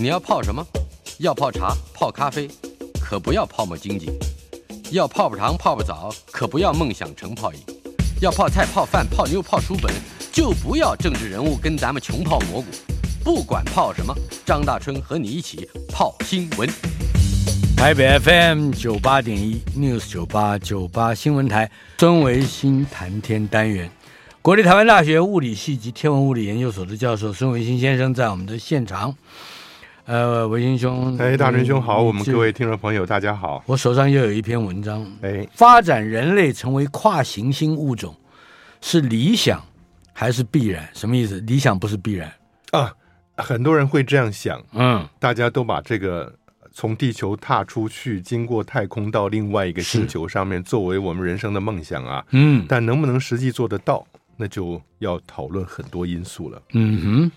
[0.00, 0.64] 你要泡什么？
[1.18, 2.48] 要泡茶、泡咖啡，
[3.00, 4.06] 可不要泡沫经济；
[4.92, 7.58] 要泡泡糖、泡泡澡，可不要梦想成泡影；
[8.20, 9.92] 要泡菜、泡饭、泡妞、泡书本，
[10.30, 12.66] 就不要政治人物跟咱们穷泡蘑菇。
[13.24, 14.14] 不管泡什么，
[14.46, 16.70] 张大春和你一起泡新闻。
[17.76, 21.68] 台北 FM 九八点一 News 九八九八新闻台，
[21.98, 23.90] 孙维新谈天单元，
[24.42, 29.12] 国立台湾大学物理系及天文物理研究所的教授孙维新先生在我们的现场。
[30.08, 33.62] 呃，维英兄，哎，大仁兄好，我们各位听众朋友大家好。
[33.66, 38.16] 我手上又有一篇文章，哎，发展人类成为跨行星物种
[38.80, 39.62] 是理想
[40.14, 40.88] 还是必然？
[40.94, 41.38] 什么意思？
[41.42, 42.32] 理想不是必然
[42.70, 42.90] 啊？
[43.36, 46.34] 很多人会这样想，嗯，大家都把这个
[46.72, 54.06] 从地球踏出去，经过太空到另外一个星球上面，作为我们人生的梦想啊，嗯，但能不能实际做得到，
[54.38, 56.62] 那就要讨论很多因素了。
[56.72, 57.32] 嗯哼。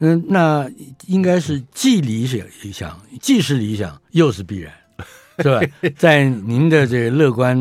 [0.00, 0.68] 嗯，那
[1.06, 4.72] 应该是既理想理想，既是理想，又是必然，
[5.38, 5.60] 是吧？
[5.96, 7.56] 在您的这个乐观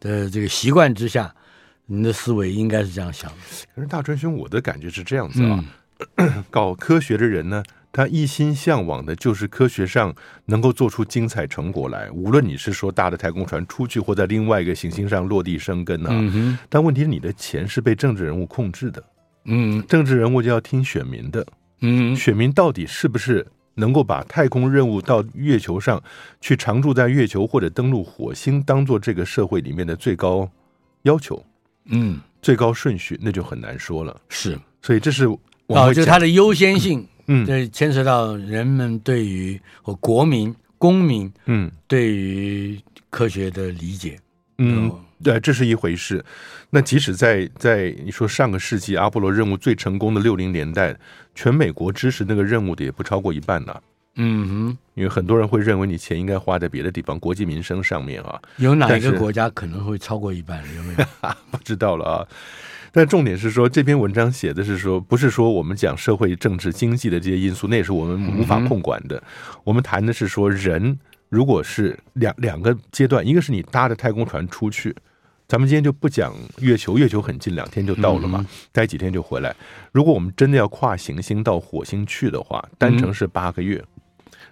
[0.00, 1.34] 的这个习惯之下，
[1.86, 3.36] 您的思维应该是这样想的。
[3.74, 5.64] 可是大川兄，我的感觉是这样子啊，
[6.16, 12.08] 嗯、 搞科学的人呢，他一心向往的就是科学上能够做出精彩成果来。
[12.12, 19.02] 无论你是说搭的太空船出去，或在另外一个行星上落地生根啊，嗯，但问题是你的钱是被政治人物控制的。
[19.50, 21.46] 嗯，政治人物就要听选民的。
[21.80, 26.02] 嗯，选民到底是不是能够把太空任务到月球上
[26.40, 30.48] 去，常驻在月球或者登陆火星，当做这个社会里面的最高
[31.02, 31.42] 要求？
[31.86, 34.14] 嗯，最高顺序那就很难说了。
[34.28, 35.24] 是，所以这是
[35.68, 37.06] 哦，就它的优先性。
[37.26, 44.18] 嗯，这牵涉到人们对于和国民、公民，嗯，对于科学的理解。
[44.58, 44.92] 嗯。
[45.22, 46.24] 对，这是一回事。
[46.70, 50.96] 那即使在在你说上个世纪阿波罗任务最成功的六零年代，
[51.34, 53.74] 全美国支持那个任务的也不超过一半呢。
[54.20, 58.40] 嗯哼，因为很多人会认为你钱应该花在别的地方，国计民生上面啊。
[58.56, 60.62] 有哪一个国家可能会超过一半？
[60.74, 61.04] 有没有？
[61.52, 62.26] 不知道了啊。
[62.90, 69.16] 但重点是说，这篇文章写的是说，不是说我们讲社会、政治、经济的这些因素，那也是我们无法控管的。
[69.16, 70.98] 嗯、我们谈的是说，人
[71.28, 74.92] 如果是两两个阶段，一个是你搭着太空船出去。
[75.48, 79.56] 咱们今天就不讲月球，月球很近，两天就到了嘛，待几天就回来。
[79.92, 83.82] 如果我们真的要跨行星到火星去的话，单程是八个月。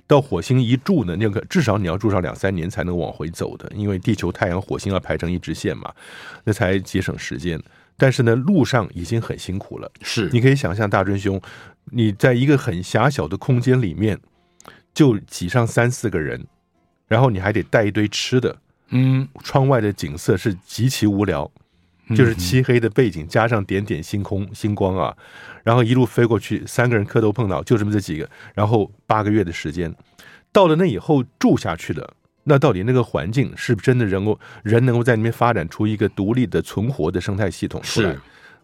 [0.07, 5.93] 到火星一住呢，那个至少你要住上两三年才能往回走的，因为地球、太阳、火星要排成一直线嘛，
[6.45, 7.63] 那才节省时间。
[7.99, 9.93] 但是呢，路上已经很辛苦了。
[10.01, 11.39] 是，你可以想象，大春兄，
[11.93, 14.19] 你在一个很狭小的空间里面，
[14.95, 16.47] 就挤上三四个人，
[17.07, 18.57] 然后你还得带一堆吃的。
[18.91, 21.51] 嗯，窗外的景色是极其无聊，
[22.15, 25.17] 就是漆黑的背景加上点点星空星光啊，
[25.65, 29.93] 然后一路飞过去，三个人磕头碰脑，就这么这几个，然后八个月的时间，
[30.53, 32.15] 到了那以后住下去了，
[32.45, 38.13] 那到底那个环境是不是真的能够人能够在里面发展出一个独立的存活的生态系统出来？
[38.13, 38.21] 是，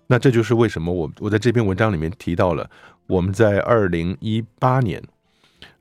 [0.06, 2.70] 那这就是为什么我我在这篇文章里面提到了
[3.08, 5.02] 我们在二零一八年。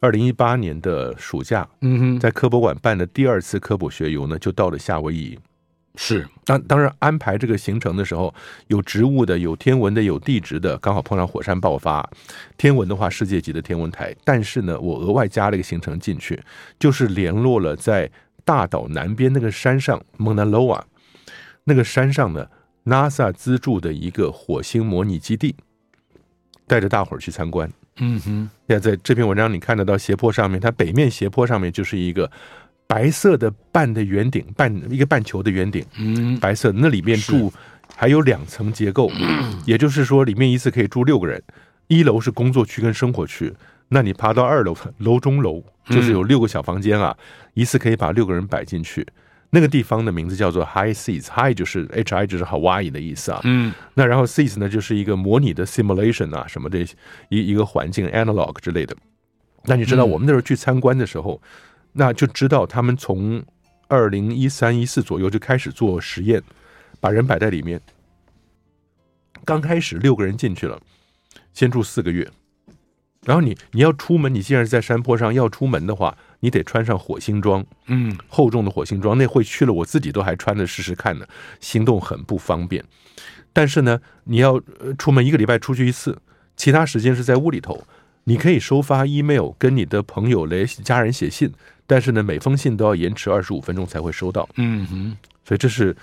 [0.01, 5.37] 二零一八年的暑假，嗯哼，在科博馆办的第二次科普学游呢，就到了夏威夷。
[5.95, 8.33] 是，当当然安排这个行程的时候，
[8.67, 12.09] 有植物的，有天文的，有地质的，刚好碰上火山爆发。
[12.57, 14.15] 天文的话，世界级的天文台。
[14.23, 16.41] 但是呢，我额外加了一个行程进去，
[16.79, 18.09] 就是联络了在
[18.43, 20.81] 大岛南边那个山上，Mauna Loa
[21.65, 22.47] 那个山上呢
[22.85, 25.55] ，NASA 资助的一个火星模拟基地，
[26.65, 27.71] 带着大伙儿去参观。
[28.03, 32.29] 嗯哼，现在在这篇文章你看得到斜坡上面，它北面斜坡上面就是一个
[32.87, 37.53] 白色的半的圆顶，半一个半球的圆顶，嗯，白色，那里面住
[37.95, 39.09] 还有两层结构，
[39.65, 41.41] 也就是说里面一次可以住六个人，
[41.87, 43.53] 一楼是工作区跟生活区，
[43.89, 47.15] 那你爬到二楼楼中楼就是有六个小房间啊，
[47.53, 49.05] 一次可以把六个人摆进去。
[49.53, 53.41] 那个地方的名字叫做 High Seas，High 就是 H I 就是 Hawaii 的意思啊。
[53.43, 56.79] 嗯，那然后 Seas 呢就是一个模拟的 simulation 啊，什么的
[57.27, 58.95] 一一个环境 analog 之类的。
[59.65, 61.49] 那你知道我们那时候去参观的时候，嗯、
[61.93, 63.43] 那就知道他们从
[63.89, 66.41] 二零一三一四左右就开始做实验，
[66.99, 67.79] 把人摆在里面。
[69.43, 70.79] 刚开始六个人进去了，
[71.53, 72.25] 先住四个月。
[73.25, 81.25] 然后你你要出门，你既然是在山坡上要出门的话，你得穿上火星装，嗯，厚重的火星装，那会去了，我自己都还穿着试试看呢，
[81.59, 82.83] 行动很不方便。
[83.53, 84.59] 但是呢，你要
[84.97, 86.17] 出门一个礼拜出去一次，
[86.55, 87.85] 其他时间是在屋里头，
[88.23, 91.51] 你可以收发 email 跟你的朋友来家人写信，
[91.85, 94.49] 但是呢，每封信都要延迟二十五分钟才会收到。
[94.55, 95.95] 嗯哼，所以这是。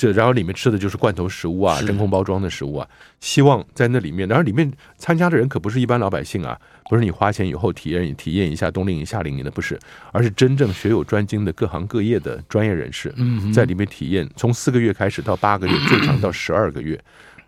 [0.00, 2.88] 这然后里面吃的就是罐头食物啊，真空包装的食物啊。
[3.20, 6.58] 希望在那里面，然后里面参加的人可不是一般老百姓啊，
[6.88, 9.78] 不是你花钱以后体验体验一下冬令营夏令营的，不是，
[10.10, 13.14] 而是真正学有专精的各行各业的专业人士，
[13.52, 16.98] 在里面体验，从四个月开始到八个月，最长到十二个月，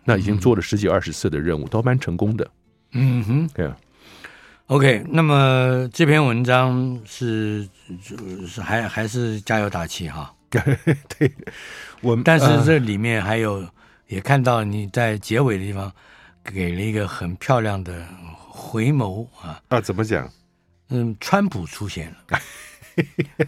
[0.05, 2.47] 那已经做了十几二十次的任务，都蛮成功的。
[2.91, 3.75] 嗯哼，对啊。
[4.67, 7.67] OK，那么这篇文章是
[8.45, 10.31] 是还还是加油打气哈。
[11.17, 11.31] 对，
[12.01, 13.69] 我们但是这里面还有、呃、
[14.07, 15.91] 也看到你在结尾的地方
[16.43, 18.05] 给了一个很漂亮的
[18.49, 20.29] 回眸啊啊，怎么讲？
[20.89, 22.39] 嗯，川普出现了，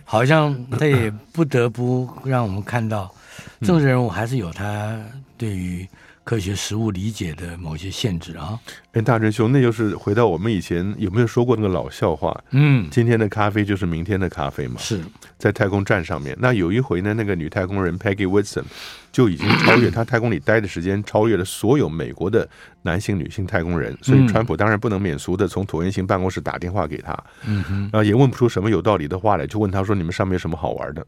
[0.03, 3.13] 好像他也不得不让我们看到
[3.61, 4.99] 政治人物还是有他
[5.37, 5.87] 对于。
[6.25, 8.59] 科学实物理解的某些限制啊！
[8.93, 12.35] 哎，大真兄，那就是回到我们以前有没有说过那个老笑话？
[12.49, 14.77] 嗯，今天的咖啡就是明天的咖啡嘛。
[14.79, 14.99] 是
[15.37, 18.63] 在太空站上面，那有一回呢，那个女太空人 Peggy Whitson
[19.11, 22.49] 就已经超越她太空里待的时间，超越了所有美国的
[22.81, 23.95] 男性、女性太空人。
[24.01, 31.05] 所以川普当然不能免俗的从椭圆形办公室打电话给她，嗯哼，然后也问不出什么有道理的话来，就问她说：“你们上面有什么好玩的？”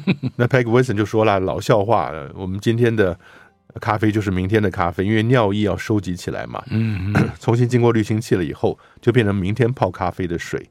[0.36, 3.18] 那 Peggy Whitson 就说了：“老笑话，我们今天的。”
[3.80, 10.68] 咖啡就是明天的咖啡，因为尿液要收集起来嘛，嗯， 重新经过滤清器了以后，就变成明天泡咖啡的水。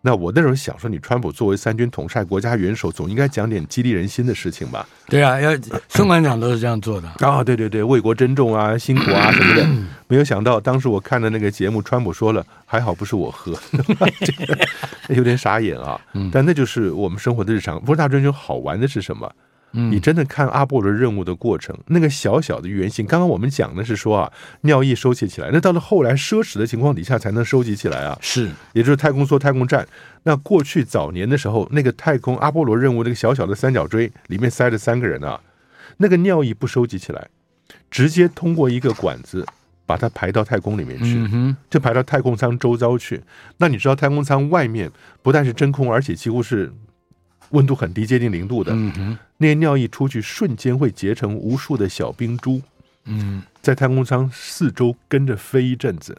[0.00, 4.88] 那我那时候想说，你川普作为三军统帅、国家元首，总应该讲点激励人心的事情吧？
[5.08, 5.50] 对啊，要
[5.88, 9.68] 孙馆长都是这样做的啊，对对对，为国珍重啊，辛苦啊什么的。
[10.06, 13.52] 没有想到，当时我看的那个节目，川普说了，还好不是我喝，
[15.10, 16.00] 有点傻眼啊。
[16.30, 17.82] 但那就是我们生活的日常。
[17.84, 19.28] 不是大专就好玩的是什么？
[19.72, 24.32] 你真的看阿波罗任务的过程，那个小小的圆形，刚刚我们讲的是说啊，
[24.62, 29.86] 尿液收集起来，那到了后来奢侈的情况底下才能收集起来啊，是，也就是太空梭、太空站。
[30.22, 35.38] 那过去早年的时候，那个太空阿波罗任务那个小小的三角锥里面塞着三个人啊，
[35.98, 37.28] 那个尿液不收集起来，
[37.90, 39.46] 直接通过一个管子
[39.84, 43.22] 把它排到太空里面去，就排到太空舱周遭去。
[43.58, 44.90] 那你知道太空舱外面
[45.22, 46.72] 不但是真空，而且几乎是。
[47.50, 52.60] 温度很低，接近零度的，嗯那些尿液出去，瞬间会结成无数的小冰珠，
[53.04, 56.16] 嗯，在太空舱四周跟着飞一阵子，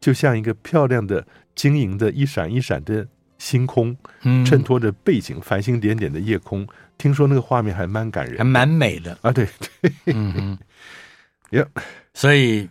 [0.00, 1.24] 就像一个漂亮的、
[1.54, 3.06] 晶莹的、一闪一闪的
[3.38, 3.96] 星空，
[4.44, 6.66] 衬托着背景繁星点点的夜空。
[6.98, 9.16] 听说那个画面还蛮感人，还蛮美的。
[9.20, 9.30] 啊！
[9.30, 9.46] 对
[9.82, 10.58] 对，嗯哼，
[11.56, 11.64] 呀，
[12.14, 12.68] 所以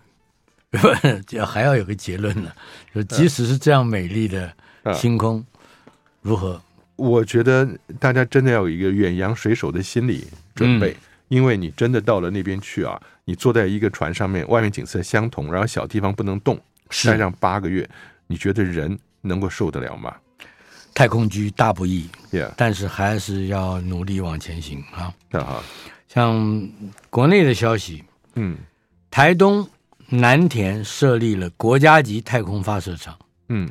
[1.27, 2.51] 就 还要有个结论呢，
[2.93, 4.51] 就即使是这样美丽的
[4.95, 5.45] 星空，
[6.21, 6.61] 如何？
[6.95, 7.67] 我觉得
[7.99, 10.95] 大家真的要有一个远洋水手的心理准备，
[11.27, 16.57] 因为你真的到了那边去啊，你坐在一个船上面，外面景色相同，然后小地方不能动，
[17.03, 17.89] 待上八个月，
[18.27, 20.15] 你觉得人能够受得了吗？
[20.93, 22.53] 太空居大不易，Yeah.
[22.55, 25.13] 但是还是要努力往前行啊。
[25.31, 25.61] 啊，
[26.07, 26.69] 像
[27.09, 28.05] 国内的消息，
[28.35, 28.55] 嗯，
[29.11, 29.67] 台东
[30.07, 33.17] 南田设立了国家级太空发射场，
[33.49, 33.69] 嗯，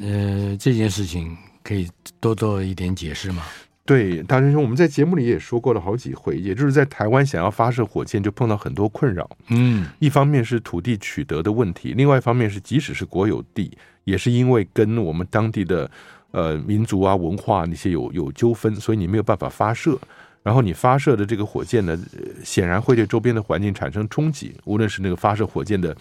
[0.00, 1.36] 呃，这件事情。
[1.62, 1.88] 可以
[2.20, 3.42] 多做一点解释吗？
[3.84, 9.28] 对，大师兄，我们在节目里也说过了好几回，也就是在台湾想要发射火箭，就碰到很多困扰。
[9.48, 15.90] 嗯，一方面是土地取得的问题，另外一方面是即使是国有地，也是因为跟我们当地的
[16.32, 19.98] 呃民族啊文化那些有有纠纷，所以你没有办法发射。
[20.42, 21.98] 然后你发射的这个火箭呢，
[22.44, 25.96] 显然会对周边的环境产生冲击，无论是那个发射火箭的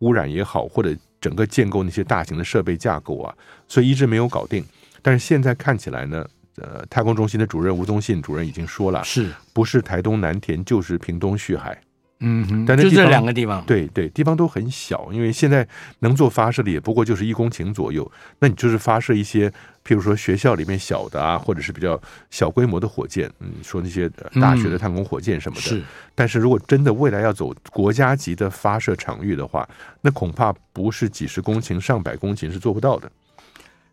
[0.00, 3.34] 污染也好，或者整个建构那些大型的设备架构啊，
[3.66, 4.62] 所以一直没有搞定。
[5.02, 6.24] 但是现在看起来呢，
[6.56, 11.76] 呃，太空中心的主任吴宗信主任已经说了，是不是台东南田就是屏东旭海？
[12.24, 15.66] 嗯哼，但那就这两个地方，对对，地方都很小，因为现在
[15.98, 18.08] 能做发射的也不过就是一公顷左右。
[18.38, 19.50] 那你就是发射一些，
[19.84, 24.08] 譬如说学校里面小的啊，或者是比较小规模的火箭，嗯，说那些
[24.40, 25.62] 大学的太空火箭什么的。
[25.62, 25.82] 嗯、是，
[26.14, 29.68] 但是如果真的未来要走国家级的发射场域的话，
[30.00, 33.10] 那恐怕不是几十公顷、上百公顷是做不到的。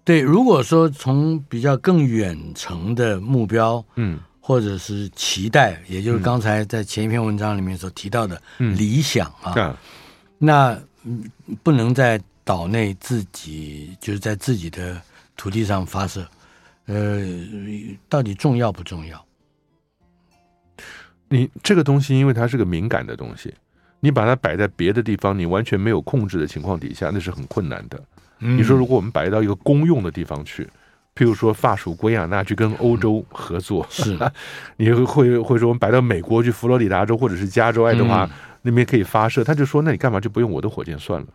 [0.10, 9.78] 对，如果说从比较更远程的目标，嗯，或者是期待，也就是刚才在前一篇文章里面所提到的理想啊，嗯、
[10.40, 10.82] 那
[11.62, 15.00] 不能在岛内自己就是在自己的
[15.38, 16.28] 土地上发射，
[16.88, 17.24] 呃，
[18.10, 19.24] 到底重要不重要？
[21.28, 23.54] 你这个东西，因为它是个敏感的东西，
[24.00, 28.00] 你把它摆在别的地方，你完全没有控制的情况底下，那是很困难的。
[28.38, 30.64] 你说，如果我们摆到一个公用的地方去，
[31.14, 34.18] 譬如说法属圭亚那去跟欧洲合作，是，
[34.78, 38.30] 你会会会说我们摆到美国去，佛罗里达州或者是加州爱德华
[38.62, 41.28] 那边可以发射，他就说，那你干嘛就不用我的火箭算了？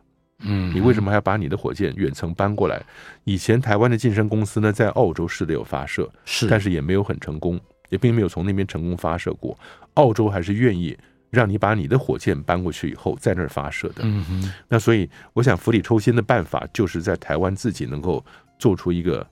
[0.46, 2.82] 嗯，你为什么还要把你的火箭远程搬过来？
[3.24, 9.56] 以前台湾的晋升公司呢，在澳洲试的有发射，是，但是也没有很成功，也并没有从那边成功发射过。
[9.94, 10.96] 澳洲还是愿意
[11.34, 13.96] 让你把你的火箭搬过去以后，在那儿发射的。
[14.04, 18.24] 嗯哼，那所以我想釜底抽薪的办法，就是在台湾自己能够
[18.58, 19.26] 做出一个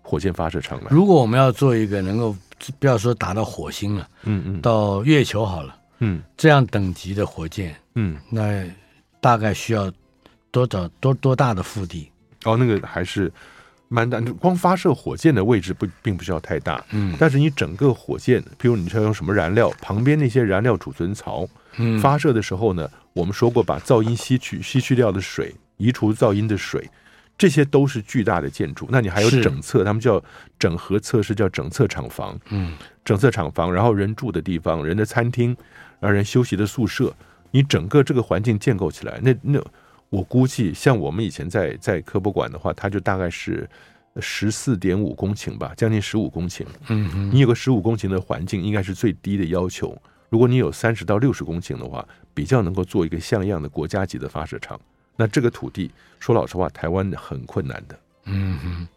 [0.00, 0.86] 火箭发射场来。
[0.90, 2.34] 如果我们要做一个能够
[2.78, 8.64] 不要说打到火星了，嗯嗯，到月球好了，嗯这样等级的火箭，嗯，那
[9.20, 9.92] 大概需要
[10.50, 12.10] 多少多多大的腹地？
[12.44, 13.30] 哦，那个还是
[13.88, 17.16] 蛮大，光发射火箭的位置不并不需要太大，嗯。
[17.18, 26.88] 但是你整个火箭，譬如你是要用什么燃料，旁边那些燃料储存槽，嗯，发射的时候呢，我们说过把噪音吸取吸去掉的水，移除噪音的水，
[27.38, 28.86] 这些都是巨大的建筑。
[28.90, 30.22] 那你还有整侧，他们叫
[30.58, 32.74] 整合测试，叫整侧厂房，嗯。
[33.04, 35.56] 整侧厂房，然后人住的地方，人的餐厅，
[35.98, 37.14] 让人休息的宿舍，
[37.52, 39.58] 你整个这个环境建构起来，那那
[40.10, 43.68] 我估计，像我们以前在在科博馆的话，它就大概是
[44.20, 46.64] 十四点五公顷吧，将近十五公顷。
[46.88, 49.96] 嗯哼，你有个十五公顷的环境，应该是最低的要求。
[50.30, 54.80] 如果你有三十到六十公顷的话，比较能够做一个像样的国家级的发射场。
[55.16, 57.98] 那这个土地，说老实话，台湾很困难的。
[58.24, 58.88] 嗯哼，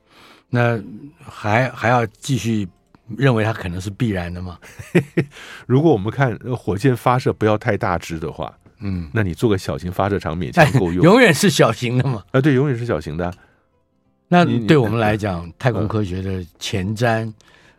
[0.49, 0.81] 那
[1.19, 2.67] 还还要继续
[3.17, 4.59] 认为它可能是必然的吗？
[5.65, 11.03] 如果我们看呃火箭发射不要太大只的话，嗯，那你做个小型发射场勉强够用。
[11.03, 12.23] 永远是小型的嘛。
[12.31, 13.33] 啊，对，永远是小型的啊。
[14.27, 17.31] 那对我们来讲，太空科学的前瞻，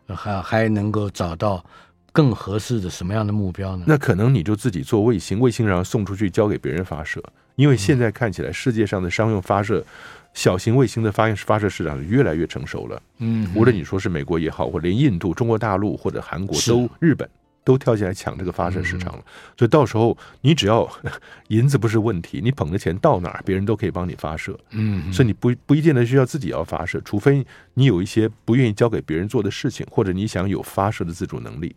[0.07, 1.65] 呃还还能够找到
[2.13, 3.85] 更合适的什么样的目标呢？
[3.87, 7.23] 那可能你就自己做卫星，卫星然后送出去交给别人发射。
[7.57, 9.85] 因为现在看起来，世界上的商用发射
[10.33, 13.03] 小型卫星的发发射市场越来越成熟了。
[13.19, 17.29] 嗯，无论你说是美国也好，或连印度、中国大陆或者韩国都日本
[17.65, 19.25] 都跳进来抢这个发射市场了。
[19.57, 20.89] 所以到时候你只要
[21.49, 24.59] 银子不是问题，你捧着钱到哪儿，别人都可以帮你发射。
[24.71, 31.75] 嗯，所以你不不一定的需要自己要发射，除非你有一些不愿意交给别人做的事情，或者你想有发射的自主能力。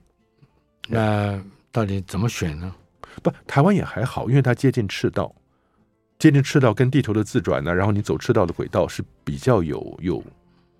[0.87, 2.73] 那到底怎么选呢？
[3.23, 5.33] 不，台湾也还好，因为它接近赤道，
[6.19, 10.23] 接近赤道跟地球的自转呢，然后你走赤道的轨道是比较有有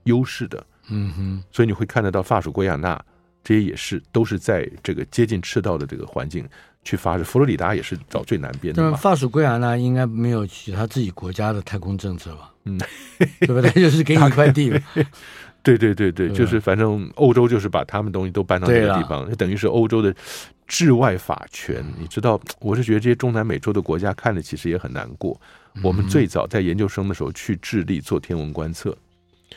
[0.03, 3.01] 优势的，嗯哼，所以你会看得到法属圭亚那
[3.45, 6.45] 这些也是都是在这个接近赤道的这个环境
[6.83, 7.23] 去发射。
[7.23, 12.51] 佛罗里达也是找最南边的嘛，那么法属圭亚那应该没有其他自己国家的太空政策吧？
[12.65, 12.77] 嗯，
[13.39, 13.69] 对不对？
[13.79, 14.79] 就是给你一块地嘛。
[15.61, 20.13] 对对对对，就是反正欧洲就是把他们东西都搬到那个地方，就等于是欧洲的
[20.67, 21.83] 治外法权。
[21.99, 25.39] 你知道，我是觉得这些中南美洲的国家看着其实也很难过。
[25.81, 28.95] 我们最早在研究生的时候去智利做天文观测，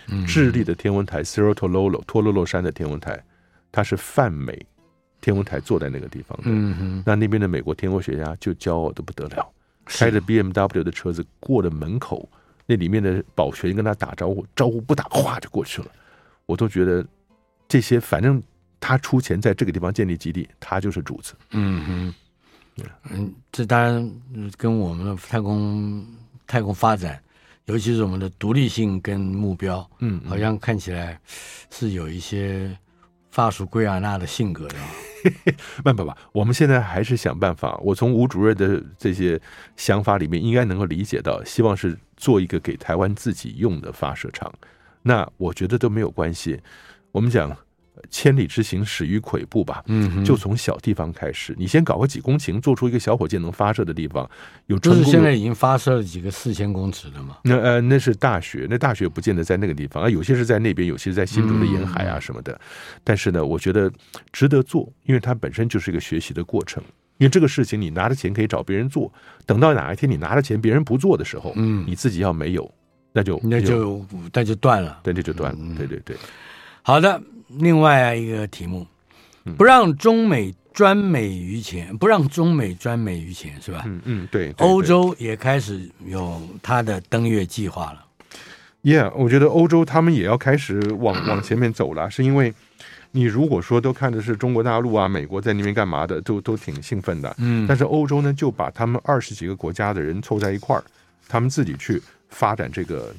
[0.08, 3.22] 嗯智利的天文台 Cerro Tololo 托洛洛山的天文台，
[3.70, 4.64] 它是泛美
[5.20, 6.44] 天文台坐在那个地方的。
[6.46, 9.46] 嗯哼，那那边的美国天文学家就骄傲的不得了，
[9.84, 12.28] 开着 BMW 的车子过了门口，
[12.66, 15.88] 那里面的保全跟他打招呼，招呼不打，哗就过去了。
[16.46, 17.04] 我都觉得
[17.66, 18.42] 这些，反正
[18.80, 21.34] 他出钱在这个地方建立基地，他就是主子。
[21.50, 22.14] 嗯哼，
[23.10, 23.94] 嗯，这当然
[24.32, 26.06] 嗯跟我们的太空
[26.46, 27.20] 太空发展，
[27.66, 31.20] 尤其是我们的独立性跟目标，嗯，好像看起来
[31.70, 32.74] 是有一些
[33.38, 34.88] 法属圭亚那的性格的啊。
[35.84, 37.78] 不不不，我们现在还是想办法。
[37.84, 39.40] 我从吴主任的这些
[39.76, 44.52] 想法里面，应该能够理解到，希望是做一个给台湾自己用的发射场。
[45.02, 46.60] 那我觉得都没有关系。
[47.12, 47.56] 我们讲
[48.10, 49.82] 千里之行，始于跬步吧。
[49.86, 54.28] 嗯，就从小地方开始，你先搞个几公顷，做出一个小火箭能发射的地方，
[54.66, 55.04] 有就成功的。
[55.04, 57.38] 是现在已经发射了几个四千公尺的嘛。
[57.44, 62.58] 那呃，那是大学，那大学不见得在那个地方啊，有些是在那边，有些是在新竹的沿海啊什么的。
[63.02, 63.90] 但是呢，我觉得
[64.32, 66.82] 值得做，因为它本身就是一个学习的过程。
[67.18, 69.12] 因为这个事情，你拿着钱可以找别人做，
[69.44, 72.72] 等到哪一天你拿着钱别人不做的时候，嗯你自己要没有，
[73.12, 75.00] 那就那就那就断了。
[75.02, 75.58] 对，那就断了。
[75.60, 76.16] 嗯对对对，
[76.80, 78.86] 好的，另外一个题目，
[79.44, 83.82] 嗯不让中美专美于前，不让中美专美于前，是吧？
[83.86, 84.52] 嗯嗯，对。
[84.52, 88.04] 对欧洲也开始有它的登月计划了。
[88.82, 92.54] Yeah，我觉得欧洲他们也要开始往往前面走了，是因为
[93.10, 97.34] 你如果说都看的是中国大陆啊、美国在那边干嘛的，都都挺兴奋的。
[97.38, 100.84] 嗯但是欧洲呢，就把他们二十几个国家的人凑在一块儿，
[101.26, 103.12] 他们自己去发展这个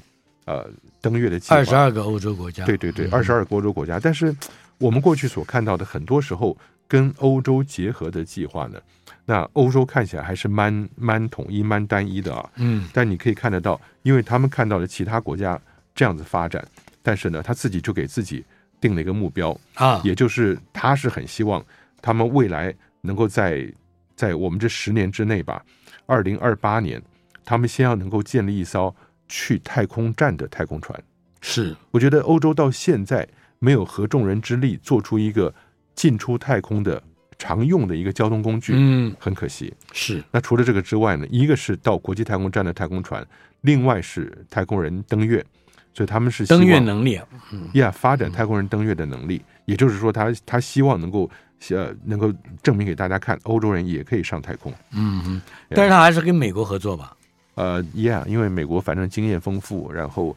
[0.46, 0.66] 呃
[1.02, 1.56] 登月的计划。
[1.56, 4.00] 二十二个欧洲国家，对对对，嗯二十二个欧洲国家。
[4.00, 4.36] 但是
[4.78, 8.80] 我们过去所看到的，很多时候跟欧洲结合的计划呢，
[9.26, 12.50] 那欧洲看起来还是蛮蛮统一、蛮单一的啊。
[12.56, 15.60] 嗯但你可以看得到，因为他们看到了其他国家
[15.94, 16.66] 这样子发展，
[17.02, 18.44] 但是呢，他自己就给自己
[18.82, 21.64] 定了一个目标，啊，也就是他是很希望
[22.02, 23.72] 他们未来能够在
[24.16, 25.64] 在我们这十年之内吧，
[26.06, 27.02] 二零二八年，
[27.46, 28.94] 他们先要能够建立一艘
[29.30, 31.02] 去太空站的太空船。
[31.42, 33.26] 是我觉得欧洲到现在
[33.60, 35.54] 没有合众人之力做出一个
[35.96, 37.02] 进出太空的
[37.38, 39.74] 常用的一个交通工具，嗯，很可惜。
[39.94, 40.22] 是。
[40.32, 43.26] 那除了这个之外呢，一个是到国际太空站的太空船，
[43.62, 45.46] 另外是太空人登月，
[45.94, 47.18] 所以他们是登月能力，
[47.54, 51.30] 嗯，呀，发展太空人登月的能力，也就是说他，他他希望能够
[51.70, 54.74] 呃能够证明给大家看，欧洲人也可以上太空。
[54.92, 57.16] 嗯嗯，但是他还是跟美国合作吧？
[57.56, 60.36] 呃，Yeah，因为美国反正经验丰富，然后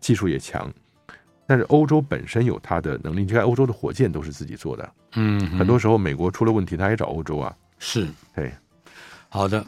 [0.00, 0.72] 技术也强。
[1.46, 7.54] 但是欧洲本身有它的能力，你看欧洲的火箭都是自己做的，嗯，很多时候美国出了问题，他也找欧洲啊。
[7.78, 8.50] 是，对，
[9.28, 9.64] 好的。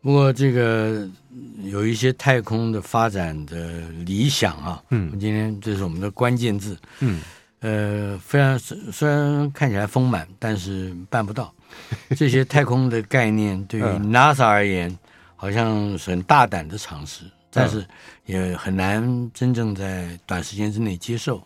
[0.00, 1.08] 不过这个
[1.64, 7.20] 有一些太空的发展的理想啊，嗯，今天这是我们的关键字，嗯，
[7.60, 11.52] 呃，非常虽然看起来丰满，但是办不到。
[12.16, 14.96] 这些太空的概念对于 NASA 而言，
[15.38, 17.24] 好像是很大胆的尝试。
[17.50, 17.84] 但是
[18.26, 21.42] 也很难真正在短时间之内接受。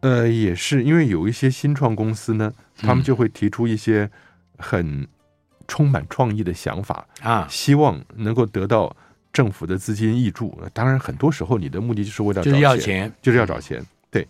[0.00, 4.10] 呃，也是因为有一些新创公司呢，他们就会提出一些
[4.58, 5.06] 很
[5.68, 8.94] 充满创意的想法啊，希望能够得到
[9.32, 10.60] 政府的资金益助。
[10.72, 13.80] 当然，很多时候你的目的就是为了就是要钱，就是要找钱。
[14.10, 14.26] 对，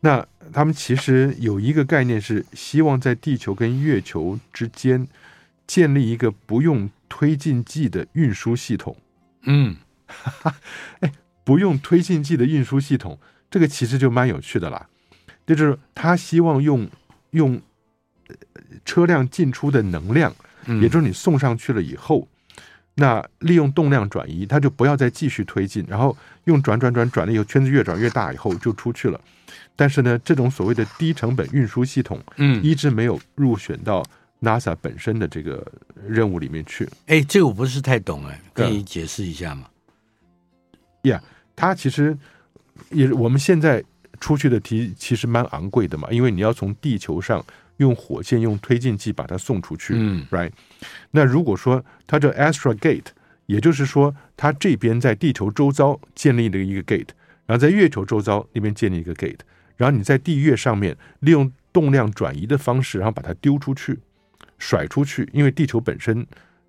[0.00, 5.08] 那他们其实有一个概念是希望在地球跟月球之间
[5.66, 8.96] 建立一个不用推进剂的运输系统。
[9.42, 9.76] 嗯，
[11.00, 11.12] 哎，
[11.44, 13.18] 不用推进剂的运输系统，
[13.50, 14.88] 这个其实就蛮有趣的啦。
[15.46, 16.88] 就是他希望用
[17.30, 17.60] 用
[18.84, 20.34] 车辆进出的能量，
[20.66, 22.26] 嗯也就是你送上去了以后，
[22.94, 29.20] 那利用动量转移，它就不要再继续推进，然后用转转转转了以后，圈子越转越大以后就出去了。
[29.76, 34.02] 但是呢，这种所谓的低成本运输系统，嗯，一直没有入选到。
[34.40, 35.66] NASA 本身的这个
[36.06, 39.68] 任务里面去，哎，这个我不是太懂哎，可以解释一下吗？
[41.02, 42.16] 呀、嗯，它、yeah, 其实
[42.90, 43.82] 也我们现在
[44.20, 47.44] 出去的题其实蛮昂贵的嘛，因为你要从地球上
[47.78, 50.50] 用火箭用推进剂把它送出去，嗯，right？
[51.10, 53.06] 那如果说它叫 Astra Gate，
[53.46, 57.08] 也就是说它这边在地球周遭建立了一个 gate，
[57.46, 59.40] 然后在月球周遭那边建立一个 gate，
[59.76, 63.98] 然后你在地月上面利用动量转移的方式，然后把它丢出去。
[64.58, 66.26] 甩出去，因为地球本身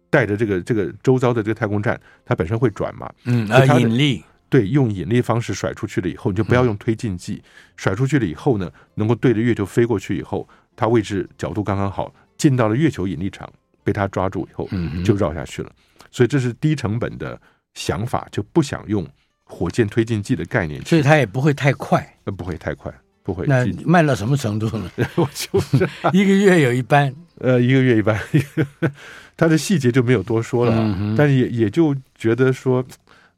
[0.09, 7.41] 带着这个这个周遭的这个太空站，它本身会转嘛，嗯，啊，引力，对，用引力方式甩出去了以后，你就不要用推进剂，
[7.75, 13.51] 甩出去了以后呢，能够对着月球飞过去以后，它位置角度刚刚好，进到了月球引力场，
[13.83, 14.69] 被它抓住以后，
[15.03, 15.71] 就绕下去了。
[16.09, 17.39] 所以这是低成本的
[17.73, 19.05] 想法，就不想用
[19.43, 22.93] 火箭推进剂的概念，所以它也不会太快，呃，不会太快，
[23.27, 23.45] 不会。
[23.45, 24.89] 那慢到什么程度呢？
[25.15, 25.77] 我就是
[26.13, 27.13] 一个月有一班。
[27.39, 28.17] 呃，一个月一班，
[29.35, 32.83] 他的细节就没有多说了，嗯、但是也也就觉得说，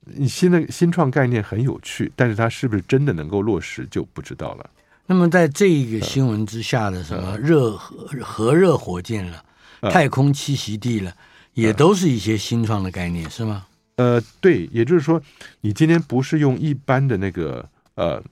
[0.05, 4.69] 你新的新创概念很有趣，但是它是不是真的能够落实就不知道了。
[5.07, 9.43] 那么在这个新闻之下的什么热核核热火箭了、
[9.81, 11.11] 嗯、太空栖息地了，
[11.55, 13.65] 也都是一些新创的概念，嗯、是吗？
[13.97, 15.21] 呃，对，也就是说，
[15.59, 18.23] 你今天不是用一般的那个呃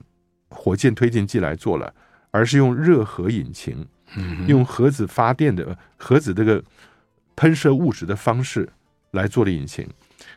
[0.48, 1.92] 火箭推进剂来做了，
[2.30, 3.86] 而是用热核引擎。
[4.46, 6.64] 用核子发电的核子这个
[7.36, 8.66] 喷射物质的方式
[9.10, 9.86] 来做的引擎，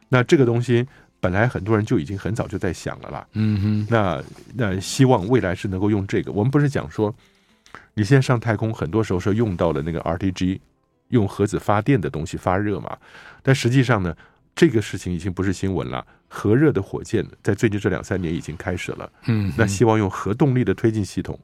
[0.09, 0.85] 那这个东西
[1.21, 3.25] 本来很多人就已经很早就在想了啦。
[3.31, 4.21] 嗯哼，那
[4.55, 6.33] 那希望未来是能够用这个。
[6.33, 7.15] 我们不是讲说，
[7.93, 10.59] 你现在上太空很多时候是用到了那个 RTG，
[11.07, 12.97] 用核子发电的东西发热嘛？
[13.41, 14.13] 但实际上呢，
[14.53, 16.05] 这个事情已经不是新闻了。
[16.33, 19.11] 核热的火箭在最近这两三年已经开始了。
[19.25, 21.37] 嗯，那希望用核动力的推进系统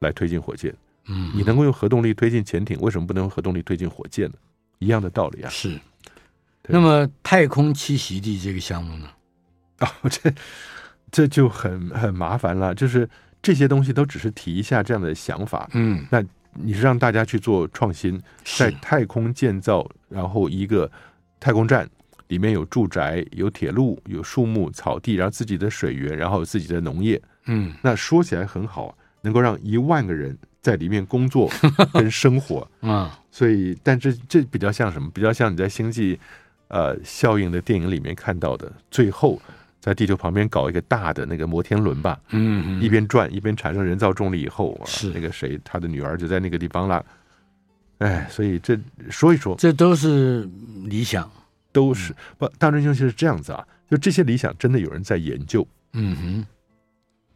[0.00, 0.74] 来推进火箭。
[1.06, 4.34] 嗯，你能够用核动力推进潜艇，为什么不能用核动力推进火箭呢？
[4.80, 5.48] 一样的道理啊。
[5.48, 5.78] 是。
[6.66, 9.08] 那么太空栖息地这个项目呢？
[9.78, 10.32] 哦，这
[11.12, 12.74] 这就很很麻烦了。
[12.74, 13.08] 就是
[13.40, 15.70] 这些东西都只是提一下这样的想法。
[15.74, 16.20] 嗯，那
[16.54, 20.90] 你是让大家去做创新，在太空建造，然后一个
[21.38, 21.88] 太空站
[22.32, 27.20] 里面有住宅、有铁路、有树木、草地，然后自己的水源，然后有自己的农业。
[27.44, 30.36] 嗯，那说起来很好，能够让一万个人。
[30.62, 31.50] 在里面工作
[31.92, 32.64] 跟生活。
[32.82, 35.10] 啊，所以，但这这比较像什么？
[35.12, 36.16] 比较像你在星际
[36.68, 39.42] 呃效应的电影里面看到的，最后
[39.80, 45.10] 在地球旁边搞一个大的那个摩天轮吧，嗯，一边转一边产生人造重力以后，是。
[45.12, 47.04] 那个谁他的女儿就在那个地方了，
[47.98, 48.78] 哎，所以这
[49.10, 50.48] 说一说，这都是
[50.84, 51.28] 理想，
[51.72, 56.44] 都是不，大专就是这样子啊，就这些理想真的有人在研究，嗯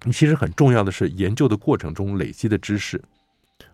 [0.01, 3.03] 哼，其实很重要的是研究的过程中累积的知识。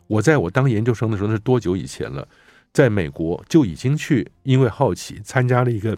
[0.06, 2.26] 我在我当研究生的时候，那是多久以前了？
[2.72, 5.94] 在美国就已经去，因为好奇参加了一个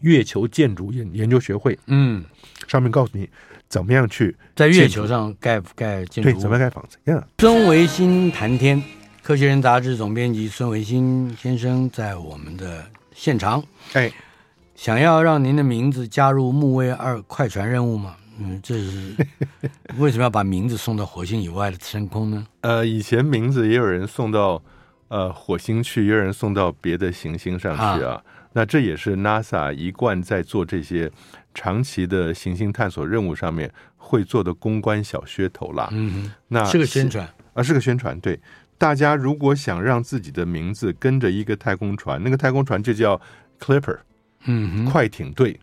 [0.00, 2.22] 月球建筑研研究学会，嗯，
[2.68, 3.26] 上面告诉你
[3.68, 7.26] 怎么样去在月球上盖盖建筑，对，怎么盖房子呀？
[7.38, 8.82] 孙维新谈天，
[9.22, 13.64] 科学人杂志总编辑孙维新先生在我们的现场。
[13.94, 14.12] 哎，
[14.74, 18.16] 想要让您的名字加入木卫二快船任务吗？
[18.38, 19.14] 嗯，这是
[19.96, 22.46] 为什么要把名字送到火星以外的深空呢？
[22.62, 24.60] 呃，以前名字也有人送到
[25.06, 28.14] 呃火星去，也有人送到别的行星上去啊。
[28.14, 28.22] 啊
[28.56, 31.10] 那这也是 NASA 一贯在做这些
[31.54, 35.88] 长期的行星探索任务上面会做的公关小噱头啦。
[35.90, 38.18] 嗯哼，那是个宣传啊，是个宣传。
[38.20, 38.38] 对，
[38.76, 43.20] 大家如果想让自己的名字跟着一个太空船，那个太空船就叫
[43.60, 43.98] Clipper，
[44.44, 45.58] 嗯，快艇队。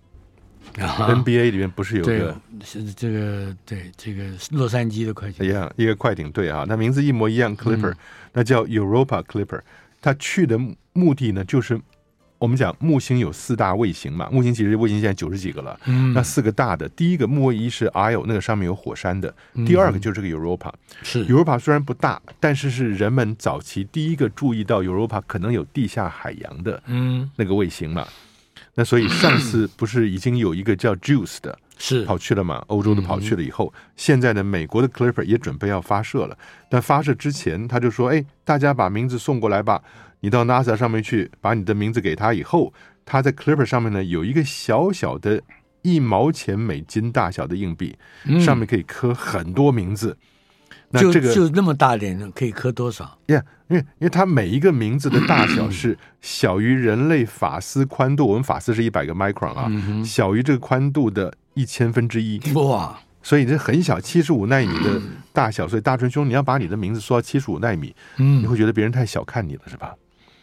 [0.77, 7.97] 啊、NBA 里面不是有个是这个对这个洛杉矶的快艇一样一个快艇队啊，那名字一模一样，Clipper，、嗯、
[8.33, 9.59] 那叫 Europa Clipper。
[9.99, 10.57] 他去的
[10.93, 11.79] 目的呢，就是
[12.41, 19.31] 我们讲木星有四大卫星嘛，木星其实卫星现在九十几个了，嗯，那四个大的，第一个木卫一是 Io，那个上面有火山的，
[19.63, 20.73] 第二个就是这个 Europa，、嗯、
[21.03, 28.07] 是 Europa 虽然不大，但是是人们早期第一个注意到 Europa 可能有地下海洋的，嗯，那个卫星嘛。
[28.73, 32.63] 那所以上次不是已经有一个叫 Juice 的，是跑去了嘛？
[32.67, 36.35] 欧洲的跑去了以后，现在呢，美国的 Clipper 也准备要发射了。
[36.69, 39.79] 但发射之前，他就说：“哎，大家把名字送过来吧。
[40.21, 42.73] 你到 NASA 上面去，把你的名字给他以后，
[43.05, 45.41] 他在 Clipper 上面呢有一个小小的
[45.81, 47.97] 一毛钱美金大小的硬币，
[48.39, 50.17] 上面可以刻很多名字。”
[50.93, 53.17] 那这个就那么大点，可以刻多少？
[53.27, 59.71] 呀，因为因为它每一个名字的大小是 小于人类发丝宽度，我们发丝是一百个 micron 啊，
[60.03, 62.39] 小于这个宽度的一千分之一。
[62.55, 62.99] 哇！
[63.23, 65.65] 所以这很小，七十五纳米的大小。
[65.65, 69.95] 所以大春兄，你要把你的名字缩到七十五纳米，嗯，你会觉得别人太小看你了，是吧？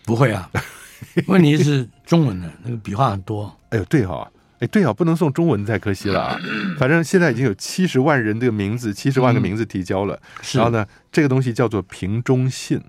[0.09, 0.51] 不会啊，
[1.29, 3.55] 问题是中文的那个笔画很多。
[3.68, 4.33] 哎呦，对哈、哦。
[4.61, 6.37] 哎，对啊，不能送中文太可惜了啊！
[6.81, 10.18] 反正现在已经有七十万人这个名字，七十万个名字提交了。
[10.40, 10.57] 是。
[10.57, 12.81] 然后呢，这个东西叫做瓶中信，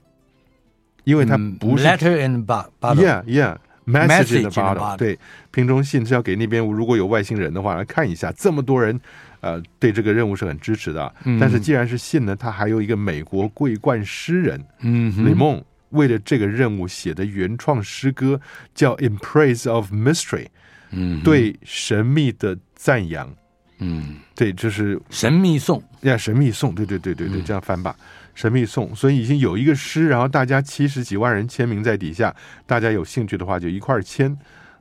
[1.04, 2.96] 因为它不是 letter in the bottle。
[2.96, 4.96] Yeah, yeah, message in the bottle。
[4.96, 5.20] 对，
[5.52, 9.00] 瓶中信是要给那边如果有外星人的话来看一下，这么多人
[9.42, 11.14] 呃对这个任务是很支持的。
[11.40, 18.40] 但是既然是信呢，他还有一个美国桂冠诗人，嗯李梦为了这个任务写的原创诗歌
[18.74, 20.46] 叫《In Praise of Mystery》。
[20.92, 23.32] 嗯，对神秘的赞扬，
[23.78, 27.96] 嗯，对，就是神秘颂呀，神秘颂，对对对对对，这样翻吧，
[28.34, 28.96] 神秘颂。
[28.96, 34.36] 所以已经有一个诗，然后大家七十几万人签名在底下，大家有兴趣的话就一块儿签。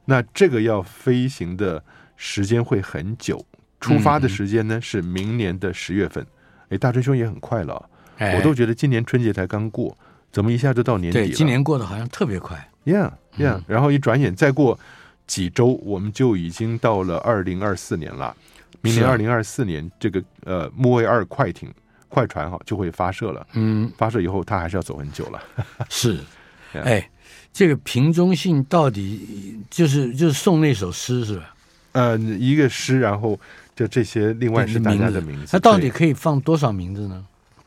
[0.06, 1.84] 那这个要飞行的
[2.16, 3.44] 时间会很久，
[3.78, 6.26] 出发的时间呢是明年的十月份。
[6.70, 9.94] 哎，大春兄也很快了，我都觉得今年春节才刚过，
[10.32, 11.26] 怎么一下就到年底了？
[11.26, 14.78] 对，今年过得好像特别快，Yeah Yeah，然后一转眼再过。
[15.26, 18.34] 几周我们就已经到了二零二四年了，
[18.80, 21.70] 明年二零二四年这个呃木卫二快艇
[22.08, 25.42] 快船哈就会发射了，嗯，发射以后它还是要走很久了，
[25.90, 26.18] 是，
[26.72, 27.06] 哎，
[27.52, 31.54] 这个瓶中信到底就是就是送那首诗是吧？
[31.92, 33.38] 呃，一个诗，然后
[33.76, 37.22] 就这些，另外是大家的名字，它到底可以放多少名字呢？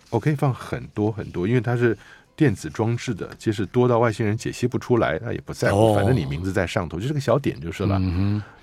[0.10, 1.96] 我可以放很多很多，因为它是。
[2.36, 8.02] 电子装置的，即使多到外星人解析不出来，他也不在乎，反正你名字在上头，就是个小点就是了。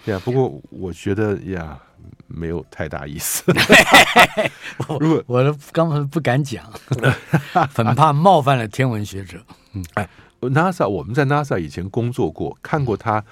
[0.07, 1.78] 呀，不过我觉得呀，
[2.26, 3.44] 没有太大意思。
[4.98, 6.64] 如果我都刚才不敢讲，
[7.74, 9.40] 很怕冒犯了天文学者。
[9.74, 10.09] 嗯，哎
[10.40, 13.22] ，NASA，我们在 NASA 以前工作过，看过他